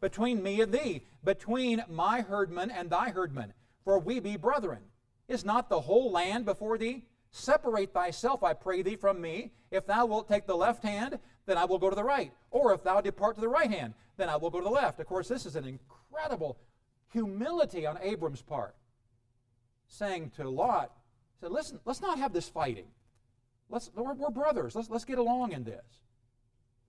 between 0.00 0.42
me 0.42 0.60
and 0.60 0.72
thee, 0.72 1.02
between 1.24 1.82
my 1.88 2.20
herdmen 2.20 2.70
and 2.70 2.90
thy 2.90 3.10
herdmen, 3.10 3.54
for 3.82 3.98
we 3.98 4.20
be 4.20 4.36
brethren. 4.36 4.80
Is 5.26 5.44
not 5.44 5.68
the 5.68 5.80
whole 5.80 6.12
land 6.12 6.44
before 6.44 6.76
thee? 6.76 7.06
Separate 7.30 7.92
thyself, 7.92 8.44
I 8.44 8.52
pray 8.52 8.82
thee, 8.82 8.96
from 8.96 9.20
me. 9.20 9.52
If 9.70 9.86
thou 9.86 10.06
wilt 10.06 10.28
take 10.28 10.46
the 10.46 10.56
left 10.56 10.82
hand, 10.82 11.18
then 11.46 11.56
I 11.58 11.64
will 11.64 11.78
go 11.78 11.88
to 11.88 11.96
the 11.96 12.04
right. 12.04 12.32
Or 12.50 12.74
if 12.74 12.84
thou 12.84 13.00
depart 13.00 13.36
to 13.36 13.40
the 13.40 13.48
right 13.48 13.70
hand, 13.70 13.94
then 14.18 14.28
I 14.28 14.36
will 14.36 14.50
go 14.50 14.58
to 14.58 14.64
the 14.64 14.70
left. 14.70 15.00
Of 15.00 15.06
course, 15.06 15.28
this 15.28 15.46
is 15.46 15.56
an 15.56 15.64
incredible 15.64 16.58
humility 17.12 17.86
on 17.86 17.98
Abram's 18.02 18.42
part, 18.42 18.74
saying 19.88 20.32
to 20.36 20.48
Lot, 20.48 20.92
said, 21.40 21.52
listen, 21.52 21.80
let's 21.86 22.02
not 22.02 22.18
have 22.18 22.32
this 22.34 22.48
fighting. 22.48 22.88
Let's, 23.70 23.90
we're, 23.94 24.14
we're 24.14 24.30
brothers. 24.30 24.74
Let's, 24.74 24.90
let's 24.90 25.04
get 25.04 25.18
along 25.18 25.52
in 25.52 25.64
this. 25.64 25.84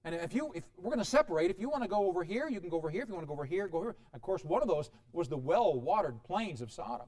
And 0.06 0.16
if 0.16 0.34
you 0.34 0.52
if 0.56 0.64
we're 0.78 0.92
going 0.92 1.00
to 1.00 1.06
separate, 1.06 1.52
if 1.52 1.60
you 1.60 1.70
want 1.70 1.84
to 1.84 1.90
go 1.90 2.08
over 2.08 2.24
here, 2.24 2.48
you 2.48 2.62
can 2.62 2.70
go 2.70 2.78
over 2.78 2.90
here. 2.90 3.04
If 3.04 3.10
you 3.10 3.16
want 3.16 3.24
to 3.24 3.28
go 3.28 3.34
over 3.34 3.46
here, 3.46 3.68
go 3.68 3.82
here. 3.82 3.96
Of 4.14 4.22
course, 4.22 4.44
one 4.46 4.62
of 4.62 4.68
those 4.68 4.90
was 5.12 5.28
the 5.28 5.38
well-watered 5.38 6.24
plains 6.24 6.62
of 6.62 6.72
Sodom. 6.72 7.08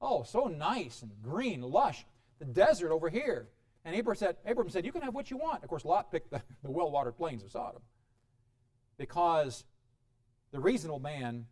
Oh, 0.00 0.22
so 0.22 0.44
nice 0.44 1.02
and 1.02 1.10
green, 1.22 1.60
lush. 1.60 2.06
The 2.38 2.44
desert 2.44 2.92
over 2.92 3.08
here. 3.08 3.48
And 3.84 3.96
Abram 3.98 4.16
said, 4.16 4.36
Abram 4.46 4.70
said, 4.70 4.84
You 4.84 4.92
can 4.92 5.02
have 5.02 5.14
what 5.14 5.30
you 5.30 5.38
want. 5.38 5.64
Of 5.64 5.68
course, 5.68 5.84
Lot 5.84 6.12
picked 6.12 6.30
the, 6.30 6.40
the 6.62 6.70
well-watered 6.70 7.16
plains 7.16 7.42
of 7.42 7.50
Sodom. 7.50 7.82
Because 8.96 9.64
the 10.52 10.60
reasonable 10.60 11.00
man 11.00 11.46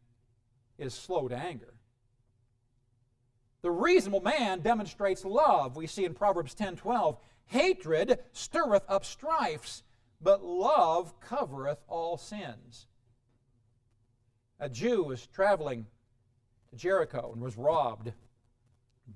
is 0.79 0.95
slow 0.95 1.29
to 1.29 1.37
anger. 1.37 1.75
The 3.63 3.71
reasonable 3.71 4.21
man 4.21 4.61
demonstrates 4.61 5.25
love. 5.25 5.77
We 5.77 5.87
see 5.87 6.05
in 6.05 6.15
Proverbs 6.15 6.55
10:12, 6.55 7.19
hatred 7.47 8.21
stirreth 8.33 8.85
up 8.89 9.05
strifes, 9.05 9.83
but 10.21 10.45
love 10.45 11.19
covereth 11.21 11.83
all 11.89 12.17
sins. 12.17 12.87
A 14.59 14.69
Jew 14.69 15.03
was 15.05 15.27
traveling 15.27 15.87
to 16.71 16.77
Jericho 16.77 17.31
and 17.33 17.43
was 17.43 17.57
robbed. 17.57 18.13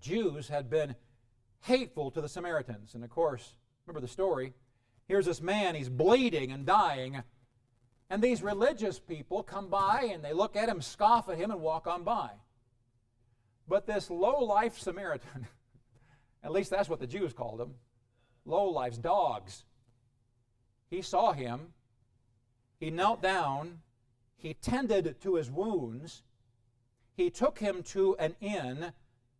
Jews 0.00 0.48
had 0.48 0.68
been 0.68 0.94
hateful 1.62 2.10
to 2.10 2.20
the 2.20 2.28
Samaritans. 2.28 2.94
And 2.94 3.04
of 3.04 3.10
course, 3.10 3.56
remember 3.86 4.06
the 4.06 4.12
story. 4.12 4.52
Here's 5.08 5.26
this 5.26 5.40
man, 5.40 5.74
he's 5.74 5.88
bleeding 5.88 6.52
and 6.52 6.64
dying. 6.66 7.22
And 8.10 8.22
these 8.22 8.42
religious 8.42 8.98
people 8.98 9.42
come 9.42 9.68
by 9.68 10.10
and 10.12 10.24
they 10.24 10.32
look 10.32 10.56
at 10.56 10.68
him, 10.68 10.80
scoff 10.80 11.28
at 11.28 11.38
him, 11.38 11.50
and 11.50 11.60
walk 11.60 11.86
on 11.86 12.04
by. 12.04 12.30
But 13.68 13.86
this 13.86 14.10
low 14.10 14.40
life 14.40 14.78
Samaritan, 14.78 15.46
at 16.44 16.52
least 16.52 16.70
that's 16.70 16.88
what 16.88 17.00
the 17.00 17.06
Jews 17.06 17.32
called 17.32 17.60
him, 17.60 17.74
low 18.44 18.68
lives, 18.68 18.98
dogs, 18.98 19.64
he 20.90 21.00
saw 21.00 21.32
him, 21.32 21.72
he 22.78 22.90
knelt 22.90 23.22
down, 23.22 23.80
he 24.36 24.54
tended 24.54 25.20
to 25.20 25.36
his 25.36 25.50
wounds, 25.50 26.22
he 27.16 27.30
took 27.30 27.58
him 27.58 27.82
to 27.84 28.16
an 28.16 28.34
inn, 28.40 28.92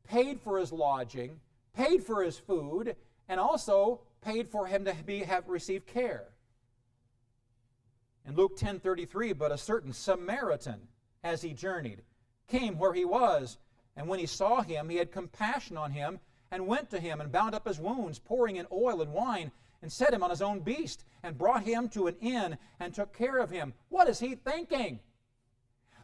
paid 0.05 0.41
for 0.41 0.59
his 0.59 0.73
lodging, 0.73 1.41
paid 1.75 2.05
for 2.05 2.23
his 2.23 2.39
food, 2.39 2.95
and 3.29 3.41
also 3.41 4.01
paid 4.21 4.49
for 4.49 4.67
him 4.67 4.85
to 4.85 4.95
be, 5.07 5.21
have 5.21 5.49
received 5.49 5.87
care. 5.87 6.29
In 8.27 8.37
Luke 8.37 8.57
10:33, 8.57 9.37
but 9.37 9.51
a 9.51 9.59
certain 9.59 9.93
Samaritan, 9.93 10.89
as 11.25 11.43
he 11.43 11.53
journeyed, 11.53 12.03
came 12.49 12.79
where 12.79 12.93
he 12.93 13.05
was, 13.05 13.59
and 13.97 14.09
when 14.09 14.19
he 14.19 14.27
saw 14.27 14.63
him, 14.63 14.89
he 14.89 14.97
had 14.97 15.11
compassion 15.11 15.77
on 15.77 15.93
him, 15.93 16.21
and 16.51 16.67
went 16.67 16.91
to 16.91 17.01
him 17.01 17.21
and 17.21 17.33
bound 17.33 17.55
up 17.55 17.67
his 17.67 17.81
wounds, 17.81 18.19
pouring 18.19 18.57
in 18.57 18.67
oil 18.71 19.01
and 19.01 19.13
wine, 19.13 19.53
and 19.83 19.91
set 19.91 20.13
him 20.13 20.23
on 20.23 20.31
his 20.31 20.43
own 20.43 20.61
beast, 20.61 21.05
and 21.23 21.39
brought 21.39 21.63
him 21.63 21.89
to 21.91 22.07
an 22.07 22.17
inn, 22.21 22.59
and 22.79 22.95
took 22.95 23.17
care 23.17 23.39
of 23.39 23.51
him. 23.51 23.73
What 23.89 24.09
is 24.09 24.21
he 24.21 24.35
thinking? 24.35 25.01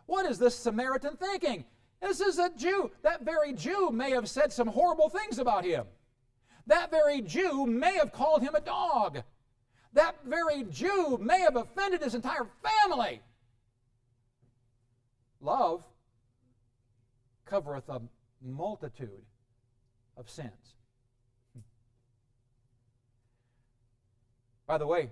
What 0.06 0.26
is 0.26 0.38
this 0.38 0.56
Samaritan 0.58 1.16
thinking? 1.16 1.64
This 2.00 2.20
is 2.20 2.38
a 2.38 2.50
Jew. 2.56 2.90
That 3.02 3.22
very 3.22 3.52
Jew 3.52 3.90
may 3.90 4.10
have 4.10 4.28
said 4.28 4.52
some 4.52 4.68
horrible 4.68 5.08
things 5.08 5.38
about 5.38 5.64
him. 5.64 5.86
That 6.66 6.90
very 6.90 7.20
Jew 7.20 7.66
may 7.66 7.94
have 7.94 8.12
called 8.12 8.42
him 8.42 8.54
a 8.54 8.60
dog 8.60 9.22
that 9.96 10.16
very 10.26 10.62
Jew 10.64 11.18
may 11.20 11.40
have 11.40 11.56
offended 11.56 12.02
his 12.02 12.14
entire 12.14 12.46
family. 12.62 13.22
Love 15.40 15.82
covereth 17.46 17.88
a 17.88 18.02
multitude 18.42 19.24
of 20.16 20.28
sins. 20.28 20.76
By 24.66 24.78
the 24.78 24.86
way, 24.86 25.10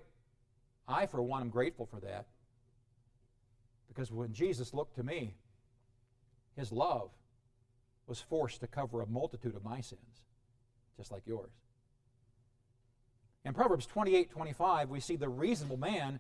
I, 0.89 1.07
for 1.07 1.23
one, 1.23 1.43
am 1.43 1.49
grateful 1.49 1.87
for 1.87 2.01
that. 2.01 2.27
Because 3.89 4.11
when 4.11 4.33
Jesus 4.33 4.75
looked 4.75 4.97
to 4.97 5.03
me, 5.03 5.35
his 6.57 6.73
love 6.73 7.11
was 8.07 8.21
forced 8.21 8.61
to 8.61 8.67
cover 8.67 9.01
a 9.01 9.07
multitude 9.07 9.55
of 9.55 9.65
my 9.65 9.81
sins, 9.81 10.23
just 10.97 11.11
like 11.11 11.23
yours. 11.27 11.53
In 13.45 13.55
Proverbs 13.55 13.87
28 13.87 14.31
25, 14.31 14.91
we 14.91 15.01
see 15.01 15.17
the 15.17 15.29
reasonable 15.29 15.77
man 15.77 16.19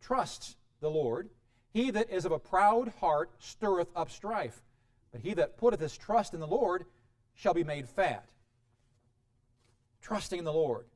trusts 0.00 0.56
the 0.80 0.90
Lord. 0.90 1.30
He 1.72 1.90
that 1.90 2.10
is 2.10 2.24
of 2.24 2.32
a 2.32 2.38
proud 2.38 2.92
heart 3.00 3.30
stirreth 3.38 3.88
up 3.96 4.10
strife, 4.10 4.62
but 5.10 5.20
he 5.20 5.34
that 5.34 5.56
putteth 5.56 5.80
his 5.80 5.96
trust 5.96 6.32
in 6.34 6.40
the 6.40 6.46
Lord 6.46 6.84
shall 7.34 7.54
be 7.54 7.64
made 7.64 7.88
fat. 7.88 8.26
Trusting 10.00 10.38
in 10.38 10.44
the 10.44 10.52
Lord. 10.52 10.86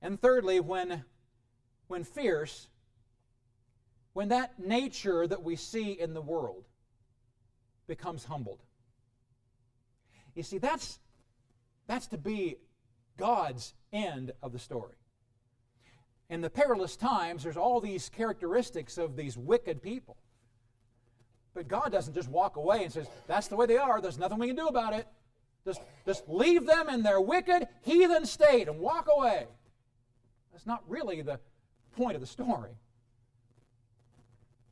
And 0.00 0.20
thirdly, 0.20 0.60
when, 0.60 1.04
when 1.88 2.04
fierce, 2.04 2.68
when 4.12 4.28
that 4.28 4.58
nature 4.58 5.26
that 5.26 5.42
we 5.42 5.56
see 5.56 5.92
in 5.92 6.14
the 6.14 6.20
world 6.20 6.64
becomes 7.86 8.24
humbled. 8.24 8.60
You 10.34 10.42
see, 10.42 10.58
that's, 10.58 11.00
that's 11.88 12.06
to 12.08 12.18
be 12.18 12.56
God's 13.16 13.74
end 13.92 14.32
of 14.42 14.52
the 14.52 14.58
story. 14.58 14.94
In 16.30 16.40
the 16.40 16.50
perilous 16.50 16.94
times, 16.94 17.42
there's 17.42 17.56
all 17.56 17.80
these 17.80 18.08
characteristics 18.08 18.98
of 18.98 19.16
these 19.16 19.36
wicked 19.36 19.82
people. 19.82 20.16
But 21.54 21.66
God 21.66 21.90
doesn't 21.90 22.14
just 22.14 22.28
walk 22.28 22.56
away 22.56 22.84
and 22.84 22.92
says, 22.92 23.08
that's 23.26 23.48
the 23.48 23.56
way 23.56 23.66
they 23.66 23.78
are, 23.78 24.00
there's 24.00 24.18
nothing 24.18 24.38
we 24.38 24.46
can 24.48 24.56
do 24.56 24.68
about 24.68 24.94
it. 24.94 25.08
Just, 25.64 25.80
just 26.06 26.28
leave 26.28 26.66
them 26.66 26.88
in 26.88 27.02
their 27.02 27.20
wicked 27.20 27.66
heathen 27.82 28.24
state 28.26 28.68
and 28.68 28.78
walk 28.78 29.08
away. 29.10 29.46
That's 30.58 30.66
not 30.66 30.82
really 30.88 31.22
the 31.22 31.38
point 31.96 32.16
of 32.16 32.20
the 32.20 32.26
story. 32.26 32.72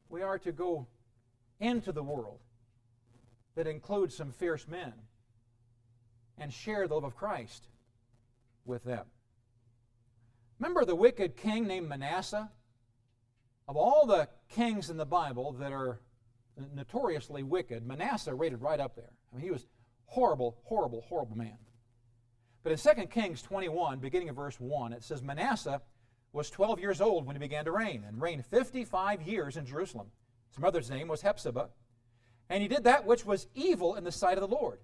We 0.09 0.21
are 0.21 0.37
to 0.41 0.51
go 0.51 0.89
into 1.61 1.93
the 1.93 2.03
world 2.03 2.41
that 3.55 3.69
includes 3.69 4.17
some 4.17 4.33
fierce 4.33 4.67
men 4.67 4.95
and 6.39 6.53
share 6.53 6.89
the 6.89 6.95
love 6.95 7.05
of 7.05 7.15
Christ 7.15 7.69
with 8.65 8.83
them. 8.83 9.07
Remember 10.59 10.85
the 10.85 10.97
wicked 10.97 11.37
king 11.37 11.69
named 11.69 11.89
Manasseh? 11.89 12.51
Of 13.69 13.77
all 13.77 14.07
the 14.07 14.29
kings 14.49 14.91
in 14.91 14.97
the 14.97 15.07
Bible 15.07 15.53
that 15.53 15.71
are 15.71 16.01
notoriously 16.75 17.45
wicked, 17.45 17.87
Manasseh 17.87 18.35
rated 18.35 18.61
right 18.61 18.81
up 18.81 18.97
there. 18.97 19.13
I 19.33 19.37
mean, 19.37 19.45
he 19.45 19.53
was 19.53 19.69
horrible, 20.07 20.59
horrible, 20.65 21.03
horrible 21.03 21.37
man. 21.37 21.59
But 22.67 22.73
in 22.73 22.97
2 22.97 23.07
Kings 23.07 23.43
21, 23.43 24.01
beginning 24.01 24.29
of 24.29 24.35
verse 24.35 24.59
1, 24.59 24.93
it 24.93 25.05
says 25.05 25.23
Manasseh 25.23 25.81
was 26.33 26.51
12 26.51 26.81
years 26.81 27.01
old 27.01 27.25
when 27.25 27.37
he 27.37 27.39
began 27.39 27.65
to 27.65 27.71
reign, 27.71 28.03
and 28.05 28.21
reigned 28.21 28.45
55 28.45 29.23
years 29.23 29.57
in 29.57 29.65
Jerusalem. 29.65 30.09
His 30.49 30.59
mother's 30.59 30.91
name 30.91 31.07
was 31.07 31.23
Hephzibah. 31.23 31.69
And 32.51 32.63
he 32.63 32.69
did 32.69 32.83
that 32.83 33.07
which 33.07 33.25
was 33.25 33.47
evil 33.55 33.95
in 33.95 34.03
the 34.03 34.11
sight 34.11 34.37
of 34.37 34.41
the 34.41 34.53
Lord, 34.53 34.81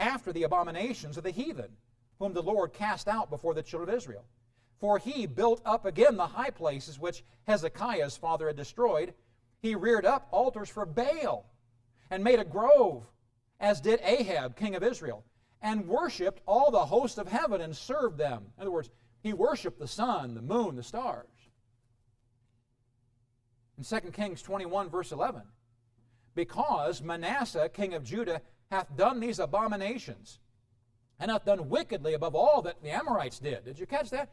after 0.00 0.32
the 0.32 0.42
abominations 0.42 1.16
of 1.16 1.22
the 1.22 1.30
heathen, 1.30 1.76
whom 2.18 2.32
the 2.32 2.42
Lord 2.42 2.72
cast 2.72 3.06
out 3.06 3.30
before 3.30 3.54
the 3.54 3.62
children 3.62 3.90
of 3.90 3.94
Israel. 3.94 4.24
For 4.80 4.98
he 4.98 5.26
built 5.26 5.62
up 5.64 5.84
again 5.86 6.16
the 6.16 6.26
high 6.26 6.50
places 6.50 6.98
which 6.98 7.22
Hezekiah's 7.46 8.16
father 8.16 8.48
had 8.48 8.56
destroyed. 8.56 9.14
He 9.62 9.76
reared 9.76 10.04
up 10.04 10.26
altars 10.32 10.68
for 10.68 10.84
Baal 10.84 11.46
and 12.10 12.24
made 12.24 12.40
a 12.40 12.44
grove, 12.44 13.06
as 13.60 13.80
did 13.80 14.00
Ahab, 14.02 14.56
king 14.56 14.74
of 14.74 14.82
Israel, 14.82 15.22
and 15.64 15.88
worshipped 15.88 16.42
all 16.46 16.70
the 16.70 16.84
host 16.84 17.16
of 17.16 17.26
heaven 17.26 17.62
and 17.62 17.74
served 17.74 18.18
them. 18.18 18.44
In 18.56 18.62
other 18.62 18.70
words, 18.70 18.90
he 19.22 19.32
worshiped 19.32 19.78
the 19.78 19.88
sun, 19.88 20.34
the 20.34 20.42
moon, 20.42 20.76
the 20.76 20.82
stars. 20.82 21.26
In 23.78 23.82
2 23.82 24.10
Kings 24.10 24.42
21, 24.42 24.90
verse 24.90 25.10
11, 25.10 25.40
because 26.34 27.02
Manasseh, 27.02 27.70
king 27.70 27.94
of 27.94 28.04
Judah, 28.04 28.42
hath 28.70 28.94
done 28.94 29.18
these 29.20 29.38
abominations, 29.38 30.38
and 31.18 31.30
hath 31.30 31.46
done 31.46 31.70
wickedly 31.70 32.12
above 32.12 32.34
all 32.34 32.60
that 32.62 32.82
the 32.82 32.90
Amorites 32.90 33.38
did. 33.38 33.64
Did 33.64 33.78
you 33.78 33.86
catch 33.86 34.10
that? 34.10 34.32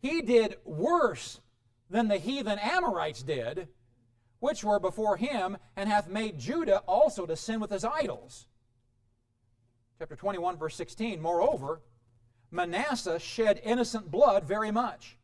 He 0.00 0.20
did 0.20 0.56
worse 0.64 1.40
than 1.88 2.08
the 2.08 2.18
heathen 2.18 2.58
Amorites 2.58 3.22
did, 3.22 3.68
which 4.40 4.64
were 4.64 4.80
before 4.80 5.16
him, 5.16 5.58
and 5.76 5.88
hath 5.88 6.08
made 6.08 6.40
Judah 6.40 6.78
also 6.88 7.24
to 7.24 7.36
sin 7.36 7.60
with 7.60 7.70
his 7.70 7.84
idols. 7.84 8.48
Chapter 9.98 10.16
21, 10.16 10.58
verse 10.58 10.74
16. 10.74 11.20
Moreover, 11.20 11.80
Manasseh 12.50 13.18
shed 13.18 13.60
innocent 13.64 14.10
blood 14.10 14.44
very 14.44 14.70
much, 14.70 15.16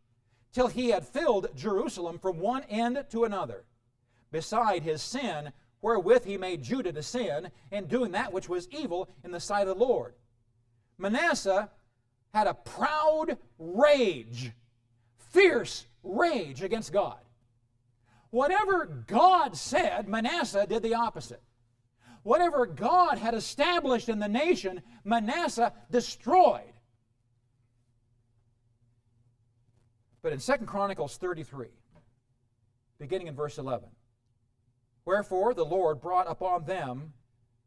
till 0.53 0.69
he 0.69 0.89
had 0.89 1.07
filled 1.07 1.55
Jerusalem 1.55 2.19
from 2.19 2.39
one 2.39 2.63
end 2.65 3.05
to 3.11 3.25
another, 3.25 3.65
beside 4.31 4.83
his 4.83 5.03
sin 5.03 5.53
wherewith 5.83 6.25
he 6.25 6.39
made 6.39 6.63
Judah 6.63 6.93
to 6.93 7.03
sin, 7.03 7.51
in 7.71 7.87
doing 7.87 8.13
that 8.13 8.33
which 8.33 8.49
was 8.49 8.69
evil 8.71 9.09
in 9.25 9.33
the 9.33 9.41
sight 9.41 9.67
of 9.67 9.79
the 9.79 9.85
Lord. 9.85 10.15
Manasseh 10.97 11.69
had 12.33 12.47
a 12.47 12.55
proud 12.55 13.37
rage, 13.59 14.53
fierce 15.31 15.87
rage 16.03 16.63
against 16.63 16.93
God. 16.93 17.19
Whatever 18.31 18.87
God 19.07 19.57
said, 19.57 20.09
Manasseh 20.09 20.67
did 20.67 20.83
the 20.83 20.95
opposite. 20.95 21.43
Whatever 22.23 22.67
God 22.67 23.19
had 23.19 23.35
established 23.35 24.09
in 24.09 24.19
the 24.19 24.29
nation, 24.29 24.83
Manasseh 25.05 25.73
destroyed. 25.91 26.73
But 30.23 30.33
in 30.33 30.39
2 30.39 30.53
Chronicles 30.67 31.17
33, 31.17 31.67
beginning 32.99 33.27
in 33.27 33.35
verse 33.35 33.59
11, 33.59 33.89
Wherefore 35.05 35.53
the 35.53 35.65
Lord 35.65 36.01
brought 36.01 36.31
upon 36.31 36.65
them 36.65 37.13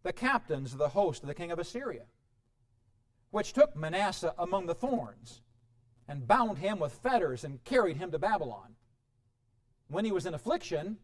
the 0.03 0.13
captains 0.13 0.71
of 0.71 0.79
the 0.79 0.89
host 0.89 1.21
of 1.21 1.27
the 1.27 1.33
king 1.33 1.51
of 1.51 1.59
Assyria, 1.59 2.03
which 3.31 3.51
took 3.51 3.75
Manasseh 3.75 4.33
among 4.37 4.67
the 4.67 4.75
thorns, 4.75 5.41
and 6.07 6.27
bound 6.27 6.59
him 6.59 6.79
with 6.79 6.93
fetters, 6.93 7.43
and 7.43 7.63
carried 7.65 7.97
him 7.97 8.11
to 8.11 8.19
Babylon. 8.19 8.75
When 9.89 10.05
he 10.05 10.11
was 10.13 10.25
in 10.25 10.33
affliction, 10.33 10.97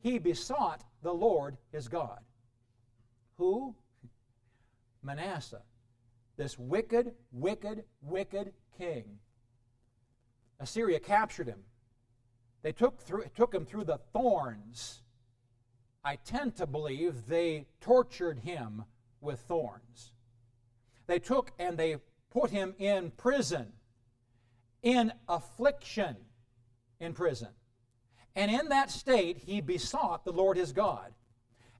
he 0.00 0.18
besought 0.18 0.84
the 1.02 1.14
Lord 1.14 1.56
his 1.72 1.88
God. 1.88 2.20
Who? 3.40 3.74
Manasseh, 5.02 5.62
this 6.36 6.58
wicked, 6.58 7.12
wicked, 7.32 7.84
wicked 8.02 8.52
king. 8.78 9.18
Assyria 10.60 11.00
captured 11.00 11.48
him. 11.48 11.60
They 12.62 12.72
took, 12.72 13.00
through, 13.00 13.24
took 13.34 13.54
him 13.54 13.64
through 13.64 13.84
the 13.84 13.98
thorns 14.12 15.00
I 16.04 16.16
tend 16.16 16.56
to 16.56 16.66
believe 16.66 17.26
they 17.28 17.66
tortured 17.80 18.38
him 18.38 18.84
with 19.20 19.40
thorns. 19.40 20.12
They 21.06 21.18
took 21.18 21.52
and 21.58 21.76
they 21.76 21.96
put 22.30 22.50
him 22.50 22.74
in 22.78 23.10
prison, 23.10 23.72
in 24.82 25.12
affliction 25.28 26.16
in 27.00 27.12
prison. 27.12 27.48
And 28.36 28.50
in 28.50 28.68
that 28.68 28.90
state, 28.90 29.38
he 29.38 29.60
besought 29.60 30.24
the 30.24 30.32
Lord 30.32 30.56
his 30.56 30.72
God. 30.72 31.12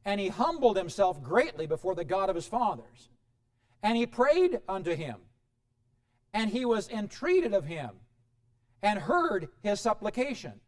And 0.04 0.20
he 0.20 0.28
humbled 0.28 0.76
himself 0.76 1.22
greatly 1.22 1.66
before 1.66 1.94
the 1.94 2.04
God 2.04 2.30
of 2.30 2.36
his 2.36 2.46
fathers. 2.46 3.08
And 3.82 3.96
he 3.96 4.06
prayed 4.06 4.60
unto 4.68 4.94
him. 4.94 5.16
And 6.32 6.50
he 6.50 6.64
was 6.64 6.88
entreated 6.88 7.54
of 7.54 7.66
him 7.66 7.90
and 8.82 8.98
heard 8.98 9.48
his 9.62 9.80
supplication 9.80 10.60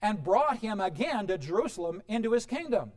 and 0.00 0.24
brought 0.24 0.58
him 0.58 0.80
again 0.80 1.26
to 1.28 1.38
Jerusalem 1.38 2.02
into 2.08 2.32
his 2.32 2.46
kingdom. 2.46 2.92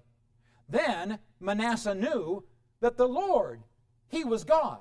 Then 0.67 1.19
Manasseh 1.39 1.95
knew 1.95 2.43
that 2.81 2.97
the 2.97 3.07
Lord, 3.07 3.61
he 4.07 4.23
was 4.23 4.43
God. 4.43 4.79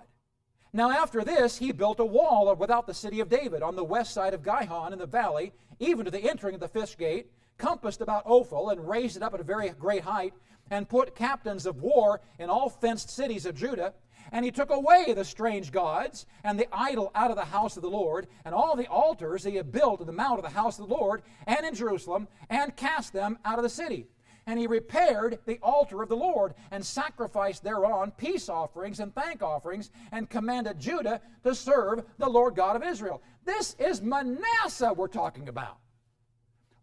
Now, 0.72 0.90
after 0.90 1.22
this, 1.22 1.58
he 1.58 1.70
built 1.70 2.00
a 2.00 2.04
wall 2.04 2.52
without 2.56 2.86
the 2.86 2.94
city 2.94 3.20
of 3.20 3.28
David 3.28 3.62
on 3.62 3.76
the 3.76 3.84
west 3.84 4.12
side 4.12 4.34
of 4.34 4.42
Gihon 4.42 4.92
in 4.92 4.98
the 4.98 5.06
valley, 5.06 5.52
even 5.78 6.04
to 6.04 6.10
the 6.10 6.28
entering 6.28 6.54
of 6.54 6.60
the 6.60 6.68
fish 6.68 6.96
gate, 6.96 7.30
compassed 7.58 8.00
about 8.00 8.26
Ophel, 8.26 8.70
and 8.70 8.88
raised 8.88 9.16
it 9.16 9.22
up 9.22 9.34
at 9.34 9.40
a 9.40 9.44
very 9.44 9.68
great 9.70 10.02
height, 10.02 10.34
and 10.70 10.88
put 10.88 11.14
captains 11.14 11.66
of 11.66 11.82
war 11.82 12.20
in 12.38 12.48
all 12.48 12.68
fenced 12.68 13.10
cities 13.10 13.46
of 13.46 13.54
Judah, 13.54 13.94
and 14.32 14.44
he 14.44 14.50
took 14.50 14.70
away 14.70 15.12
the 15.12 15.24
strange 15.24 15.70
gods 15.70 16.26
and 16.42 16.58
the 16.58 16.68
idol 16.72 17.10
out 17.14 17.30
of 17.30 17.36
the 17.36 17.44
house 17.44 17.76
of 17.76 17.82
the 17.82 17.90
Lord, 17.90 18.26
and 18.44 18.54
all 18.54 18.74
the 18.74 18.88
altars 18.88 19.44
he 19.44 19.56
had 19.56 19.70
built 19.70 20.00
in 20.00 20.06
the 20.06 20.12
mount 20.12 20.38
of 20.38 20.44
the 20.44 20.58
house 20.58 20.78
of 20.78 20.88
the 20.88 20.94
Lord 20.94 21.22
and 21.46 21.64
in 21.66 21.74
Jerusalem, 21.74 22.28
and 22.48 22.74
cast 22.76 23.12
them 23.12 23.38
out 23.44 23.58
of 23.58 23.62
the 23.62 23.68
city. 23.68 24.06
And 24.46 24.58
he 24.58 24.66
repaired 24.66 25.38
the 25.46 25.58
altar 25.62 26.02
of 26.02 26.08
the 26.08 26.16
Lord, 26.16 26.54
and 26.70 26.84
sacrificed 26.84 27.62
thereon 27.62 28.12
peace 28.16 28.48
offerings 28.48 29.00
and 29.00 29.14
thank 29.14 29.42
offerings, 29.42 29.90
and 30.12 30.28
commanded 30.28 30.78
Judah 30.78 31.20
to 31.44 31.54
serve 31.54 32.04
the 32.18 32.28
Lord 32.28 32.54
God 32.54 32.76
of 32.76 32.82
Israel. 32.82 33.22
This 33.44 33.74
is 33.78 34.02
Manasseh 34.02 34.92
we're 34.94 35.08
talking 35.08 35.48
about. 35.48 35.78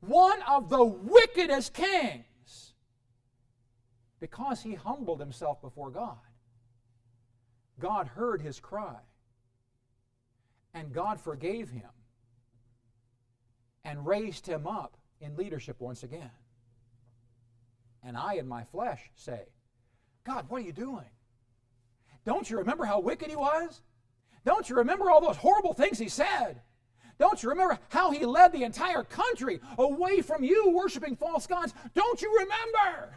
One 0.02 0.42
of 0.44 0.70
the 0.70 0.84
wickedest 0.84 1.74
kings, 1.74 2.74
because 4.20 4.62
he 4.62 4.74
humbled 4.74 5.20
himself 5.20 5.62
before 5.62 5.90
God. 5.90 6.18
God 7.80 8.08
heard 8.08 8.42
his 8.42 8.60
cry. 8.60 8.98
And 10.74 10.94
God 10.94 11.20
forgave 11.20 11.70
him 11.70 11.90
and 13.84 14.06
raised 14.06 14.48
him 14.48 14.68
up 14.68 14.96
in 15.20 15.36
leadership 15.36 15.80
once 15.80 16.04
again. 16.04 16.32
And 18.04 18.16
I, 18.16 18.36
in 18.36 18.48
my 18.48 18.64
flesh, 18.64 19.02
say, 19.16 19.42
God, 20.24 20.46
what 20.48 20.62
are 20.62 20.66
you 20.66 20.72
doing? 20.72 21.10
Don't 22.26 22.50
you 22.50 22.58
remember 22.60 22.86
how 22.86 23.00
wicked 23.00 23.30
he 23.30 23.36
was? 23.36 23.82
Don't 24.46 24.70
you 24.70 24.78
remember 24.78 25.10
all 25.12 25.22
those 25.22 25.38
horrible 25.38 25.74
things 25.74 26.00
he 26.00 26.10
said? 26.10 26.62
Don't 27.20 27.42
you 27.42 27.50
remember 27.50 27.80
how 27.90 28.12
he 28.12 28.26
led 28.26 28.52
the 28.52 28.64
entire 28.64 29.04
country 29.04 29.60
away 29.78 30.22
from 30.22 30.44
you 30.44 30.70
worshiping 30.70 31.16
false 31.16 31.48
gods? 31.48 31.74
Don't 31.94 32.22
you 32.22 32.34
remember? 32.40 33.16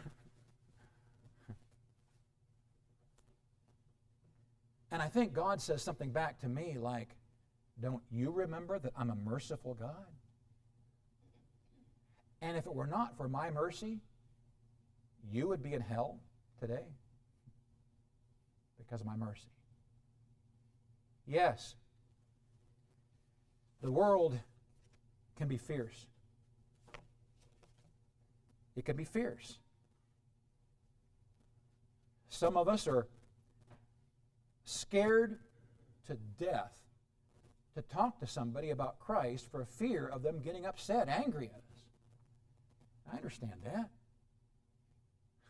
And 4.91 5.01
I 5.01 5.07
think 5.07 5.33
God 5.33 5.61
says 5.61 5.81
something 5.81 6.11
back 6.11 6.39
to 6.39 6.47
me 6.47 6.77
like, 6.79 7.09
Don't 7.81 8.03
you 8.11 8.31
remember 8.31 8.79
that 8.79 8.93
I'm 8.97 9.09
a 9.09 9.15
merciful 9.15 9.73
God? 9.73 10.05
And 12.41 12.55
if 12.55 12.65
it 12.65 12.73
were 12.73 12.87
not 12.87 13.17
for 13.17 13.27
my 13.27 13.49
mercy, 13.49 13.99
you 15.31 15.47
would 15.47 15.63
be 15.63 15.73
in 15.73 15.81
hell 15.81 16.19
today 16.59 16.85
because 18.77 19.01
of 19.01 19.07
my 19.07 19.15
mercy. 19.15 19.49
Yes, 21.25 21.75
the 23.85 23.91
world 23.91 24.37
can 25.37 25.47
be 25.47 25.57
fierce. 25.57 26.07
It 28.75 28.83
can 28.83 28.97
be 28.97 29.05
fierce. 29.05 29.59
Some 32.29 32.57
of 32.57 32.67
us 32.67 32.87
are 32.87 33.07
scared 34.65 35.39
to 36.07 36.17
death 36.37 36.81
to 37.75 37.81
talk 37.81 38.19
to 38.19 38.27
somebody 38.27 38.71
about 38.71 38.99
Christ 38.99 39.49
for 39.51 39.63
fear 39.65 40.07
of 40.07 40.23
them 40.23 40.39
getting 40.39 40.65
upset, 40.65 41.07
angry 41.07 41.51
at 41.53 41.59
us. 41.59 41.83
I 43.11 43.17
understand 43.17 43.61
that. 43.63 43.89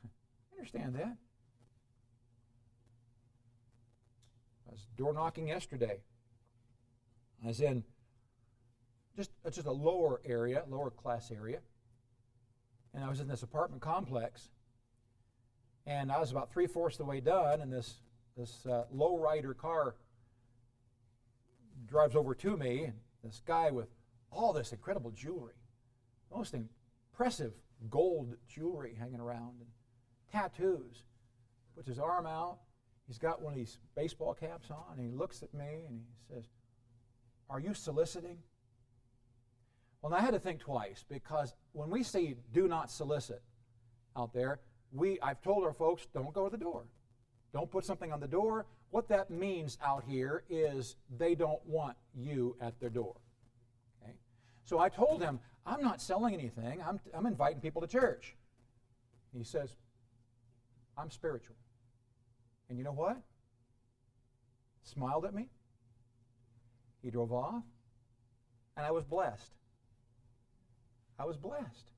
I 0.04 0.58
understand 0.58 0.96
that. 0.96 1.18
I 4.68 4.72
was 4.72 4.88
door 4.98 5.14
knocking 5.14 5.48
yesterday. 5.48 6.02
I 7.44 7.48
was 7.48 7.62
in 7.62 7.84
just, 9.16 9.32
just 9.52 9.68
a 9.68 9.72
lower 9.72 10.22
area, 10.26 10.64
lower 10.70 10.90
class 10.90 11.32
area. 11.32 11.60
And 12.94 13.04
I 13.04 13.10
was 13.10 13.20
in 13.20 13.28
this 13.28 13.44
apartment 13.44 13.82
complex. 13.82 14.50
And 15.86 16.12
I 16.12 16.20
was 16.20 16.32
about 16.32 16.52
three 16.52 16.68
fourths 16.68 16.98
the 16.98 17.06
way 17.06 17.20
done, 17.20 17.62
and 17.62 17.72
this 17.72 18.00
this 18.36 18.66
uh, 18.66 18.84
lowrider 18.94 19.56
car 19.56 19.96
drives 21.86 22.16
over 22.16 22.36
to 22.36 22.58
me, 22.58 22.84
and 22.84 22.94
this 23.24 23.42
guy 23.46 23.72
with 23.72 23.88
all 24.32 24.52
this 24.52 24.72
incredible 24.74 25.12
jewelry, 25.12 25.54
most 26.34 26.54
impressive 26.54 27.54
gold 27.90 28.36
jewelry 28.48 28.96
hanging 29.00 29.22
around, 29.22 29.56
and 29.60 29.70
tattoos, 30.32 31.04
puts 31.76 31.88
his 31.88 32.00
arm 32.00 32.26
out. 32.26 32.60
He's 33.08 33.18
got 33.18 33.42
one 33.42 33.54
of 33.54 33.58
these 33.58 33.78
baseball 33.96 34.34
caps 34.34 34.70
on, 34.70 34.98
and 34.98 35.06
he 35.06 35.16
looks 35.16 35.44
at 35.44 35.54
me 35.54 35.84
and 35.88 36.02
he 36.02 36.34
says, 36.34 36.46
Are 37.50 37.60
you 37.60 37.74
soliciting? 37.74 38.40
Well, 40.06 40.14
I 40.14 40.22
had 40.22 40.36
to 40.36 40.40
think 40.40 40.60
twice 40.60 41.04
because 41.10 41.56
when 41.72 41.90
we 41.90 42.04
say 42.04 42.36
do 42.54 42.68
not 42.68 42.92
solicit 42.92 43.42
out 44.16 44.36
there, 44.36 44.60
we 44.92 45.20
I've 45.20 45.42
told 45.42 45.64
our 45.64 45.74
folks 45.74 46.06
don't 46.14 46.32
go 46.32 46.48
to 46.48 46.56
the 46.56 46.64
door. 46.64 46.84
Don't 47.52 47.72
put 47.72 47.86
something 47.86 48.14
on 48.14 48.20
the 48.20 48.28
door. 48.28 48.68
What 48.92 49.08
that 49.10 49.32
means 49.32 49.80
out 49.84 50.04
here 50.08 50.44
is 50.48 50.96
they 51.18 51.34
don't 51.34 51.66
want 51.66 51.98
you 52.14 52.56
at 52.62 52.80
their 52.80 52.92
door. 52.92 53.16
Okay? 54.04 54.14
So 54.64 54.78
I 54.78 54.90
told 54.90 55.24
him, 55.24 55.40
I'm 55.66 55.82
not 55.82 56.00
selling 56.00 56.36
anything. 56.36 56.84
I'm, 56.88 57.00
I'm 57.12 57.26
inviting 57.26 57.60
people 57.60 57.82
to 57.82 57.88
church. 57.88 58.36
He 59.36 59.44
says, 59.44 59.76
I'm 60.96 61.10
spiritual. 61.10 61.56
And 62.70 62.78
you 62.78 62.84
know 62.84 62.94
what? 62.94 63.18
smiled 64.84 65.26
at 65.26 65.34
me. 65.34 65.50
He 67.02 67.10
drove 67.10 67.34
off, 67.34 67.64
and 68.78 68.86
I 68.86 68.92
was 68.92 69.04
blessed. 69.04 69.56
I 71.18 71.26
was 71.26 71.38
blessed 71.38 71.90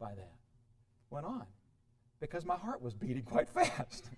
by 0.00 0.14
that. 0.14 0.32
Went 1.10 1.26
on 1.26 1.46
because 2.20 2.44
my 2.44 2.56
heart 2.56 2.80
was 2.80 2.94
beating 2.94 3.22
quite 3.22 3.48
fast 3.48 4.08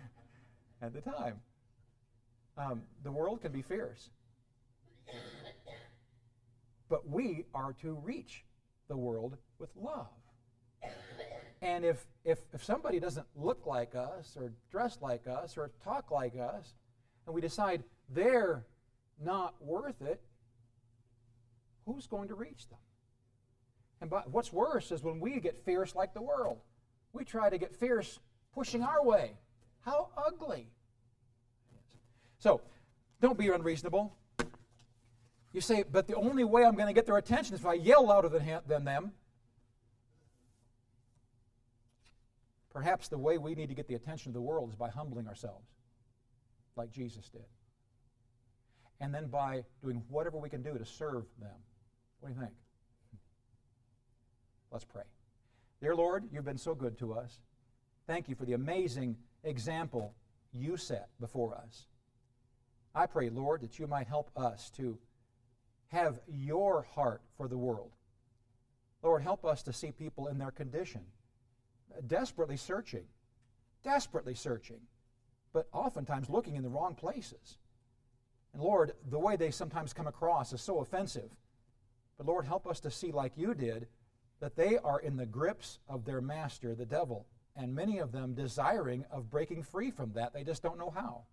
at 0.82 0.92
the 0.92 1.00
time. 1.00 1.40
Um, 2.56 2.82
the 3.02 3.10
world 3.10 3.40
can 3.40 3.52
be 3.52 3.62
fierce. 3.62 4.10
But 6.88 7.08
we 7.08 7.44
are 7.54 7.72
to 7.82 7.94
reach 7.94 8.44
the 8.88 8.96
world 8.96 9.36
with 9.58 9.70
love. 9.76 10.08
And 11.60 11.84
if, 11.84 12.06
if, 12.24 12.38
if 12.52 12.64
somebody 12.64 13.00
doesn't 13.00 13.26
look 13.34 13.66
like 13.66 13.94
us, 13.94 14.36
or 14.36 14.52
dress 14.70 14.98
like 15.00 15.26
us, 15.26 15.58
or 15.58 15.72
talk 15.82 16.10
like 16.10 16.36
us, 16.38 16.74
and 17.26 17.34
we 17.34 17.40
decide 17.40 17.82
they're 18.08 18.64
not 19.20 19.54
worth 19.60 20.00
it, 20.00 20.20
who's 21.84 22.06
going 22.06 22.28
to 22.28 22.34
reach 22.34 22.68
them? 22.68 22.78
And 24.00 24.10
by, 24.10 24.22
what's 24.30 24.52
worse 24.52 24.92
is 24.92 25.02
when 25.02 25.20
we 25.20 25.40
get 25.40 25.64
fierce 25.64 25.94
like 25.94 26.14
the 26.14 26.22
world. 26.22 26.58
We 27.12 27.24
try 27.24 27.50
to 27.50 27.58
get 27.58 27.74
fierce 27.74 28.20
pushing 28.54 28.82
our 28.82 29.04
way. 29.04 29.32
How 29.80 30.08
ugly. 30.16 30.68
So, 32.38 32.60
don't 33.20 33.38
be 33.38 33.48
unreasonable. 33.48 34.14
You 35.52 35.60
say, 35.60 35.84
but 35.90 36.06
the 36.06 36.14
only 36.14 36.44
way 36.44 36.64
I'm 36.64 36.74
going 36.74 36.86
to 36.86 36.92
get 36.92 37.06
their 37.06 37.16
attention 37.16 37.54
is 37.54 37.60
if 37.60 37.66
I 37.66 37.74
yell 37.74 38.06
louder 38.06 38.28
than, 38.28 38.60
than 38.66 38.84
them. 38.84 39.12
Perhaps 42.70 43.08
the 43.08 43.18
way 43.18 43.38
we 43.38 43.54
need 43.54 43.68
to 43.70 43.74
get 43.74 43.88
the 43.88 43.94
attention 43.94 44.30
of 44.30 44.34
the 44.34 44.40
world 44.40 44.68
is 44.68 44.76
by 44.76 44.88
humbling 44.88 45.26
ourselves, 45.26 45.66
like 46.76 46.92
Jesus 46.92 47.28
did. 47.28 47.46
And 49.00 49.12
then 49.12 49.26
by 49.26 49.64
doing 49.82 50.04
whatever 50.08 50.38
we 50.38 50.48
can 50.48 50.62
do 50.62 50.76
to 50.76 50.84
serve 50.84 51.24
them. 51.40 51.56
What 52.20 52.28
do 52.28 52.34
you 52.34 52.40
think? 52.40 52.54
Let's 54.70 54.84
pray. 54.84 55.04
Dear 55.80 55.94
Lord, 55.94 56.28
you've 56.30 56.44
been 56.44 56.58
so 56.58 56.74
good 56.74 56.98
to 56.98 57.14
us. 57.14 57.40
Thank 58.06 58.28
you 58.28 58.34
for 58.34 58.44
the 58.44 58.52
amazing 58.52 59.16
example 59.44 60.14
you 60.52 60.76
set 60.76 61.08
before 61.20 61.54
us. 61.54 61.86
I 62.94 63.06
pray, 63.06 63.30
Lord, 63.30 63.60
that 63.62 63.78
you 63.78 63.86
might 63.86 64.06
help 64.06 64.30
us 64.36 64.70
to 64.76 64.98
have 65.88 66.20
your 66.26 66.82
heart 66.94 67.22
for 67.36 67.48
the 67.48 67.56
world. 67.56 67.92
Lord, 69.02 69.22
help 69.22 69.44
us 69.44 69.62
to 69.62 69.72
see 69.72 69.92
people 69.92 70.26
in 70.26 70.38
their 70.38 70.50
condition, 70.50 71.02
desperately 72.06 72.56
searching, 72.56 73.04
desperately 73.84 74.34
searching, 74.34 74.80
but 75.52 75.68
oftentimes 75.72 76.28
looking 76.28 76.56
in 76.56 76.62
the 76.62 76.68
wrong 76.68 76.94
places. 76.94 77.58
And 78.52 78.62
Lord, 78.62 78.92
the 79.08 79.18
way 79.18 79.36
they 79.36 79.50
sometimes 79.50 79.92
come 79.92 80.06
across 80.06 80.52
is 80.52 80.60
so 80.60 80.80
offensive. 80.80 81.30
But 82.16 82.26
Lord, 82.26 82.44
help 82.44 82.66
us 82.66 82.80
to 82.80 82.90
see, 82.90 83.12
like 83.12 83.32
you 83.36 83.54
did, 83.54 83.86
that 84.40 84.56
they 84.56 84.78
are 84.78 85.00
in 85.00 85.16
the 85.16 85.26
grips 85.26 85.78
of 85.88 86.04
their 86.04 86.20
master, 86.20 86.74
the 86.74 86.86
devil, 86.86 87.26
and 87.56 87.74
many 87.74 87.98
of 87.98 88.12
them 88.12 88.34
desiring 88.34 89.04
of 89.10 89.30
breaking 89.30 89.62
free 89.62 89.90
from 89.90 90.12
that. 90.12 90.32
They 90.32 90.44
just 90.44 90.62
don't 90.62 90.78
know 90.78 90.90
how. 90.90 91.24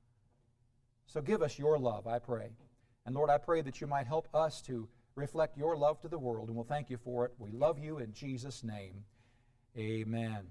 So 1.05 1.21
give 1.21 1.41
us 1.41 1.59
your 1.59 1.77
love, 1.77 2.07
I 2.07 2.19
pray. 2.19 2.49
And 3.05 3.13
Lord, 3.13 3.29
I 3.29 3.37
pray 3.37 3.61
that 3.61 3.79
you 3.79 3.87
might 3.87 4.07
help 4.07 4.27
us 4.33 4.61
to 4.63 4.87
reflect 5.15 5.57
your 5.57 5.77
love 5.77 6.01
to 6.01 6.07
the 6.07 6.17
world, 6.17 6.47
and 6.47 6.55
we'll 6.55 6.65
thank 6.65 6.89
you 6.89 6.97
for 6.97 7.25
it. 7.25 7.33
We 7.37 7.51
love 7.51 7.77
you 7.79 7.99
in 7.99 8.11
Jesus' 8.13 8.63
name. 8.63 9.03
Amen. 9.77 10.47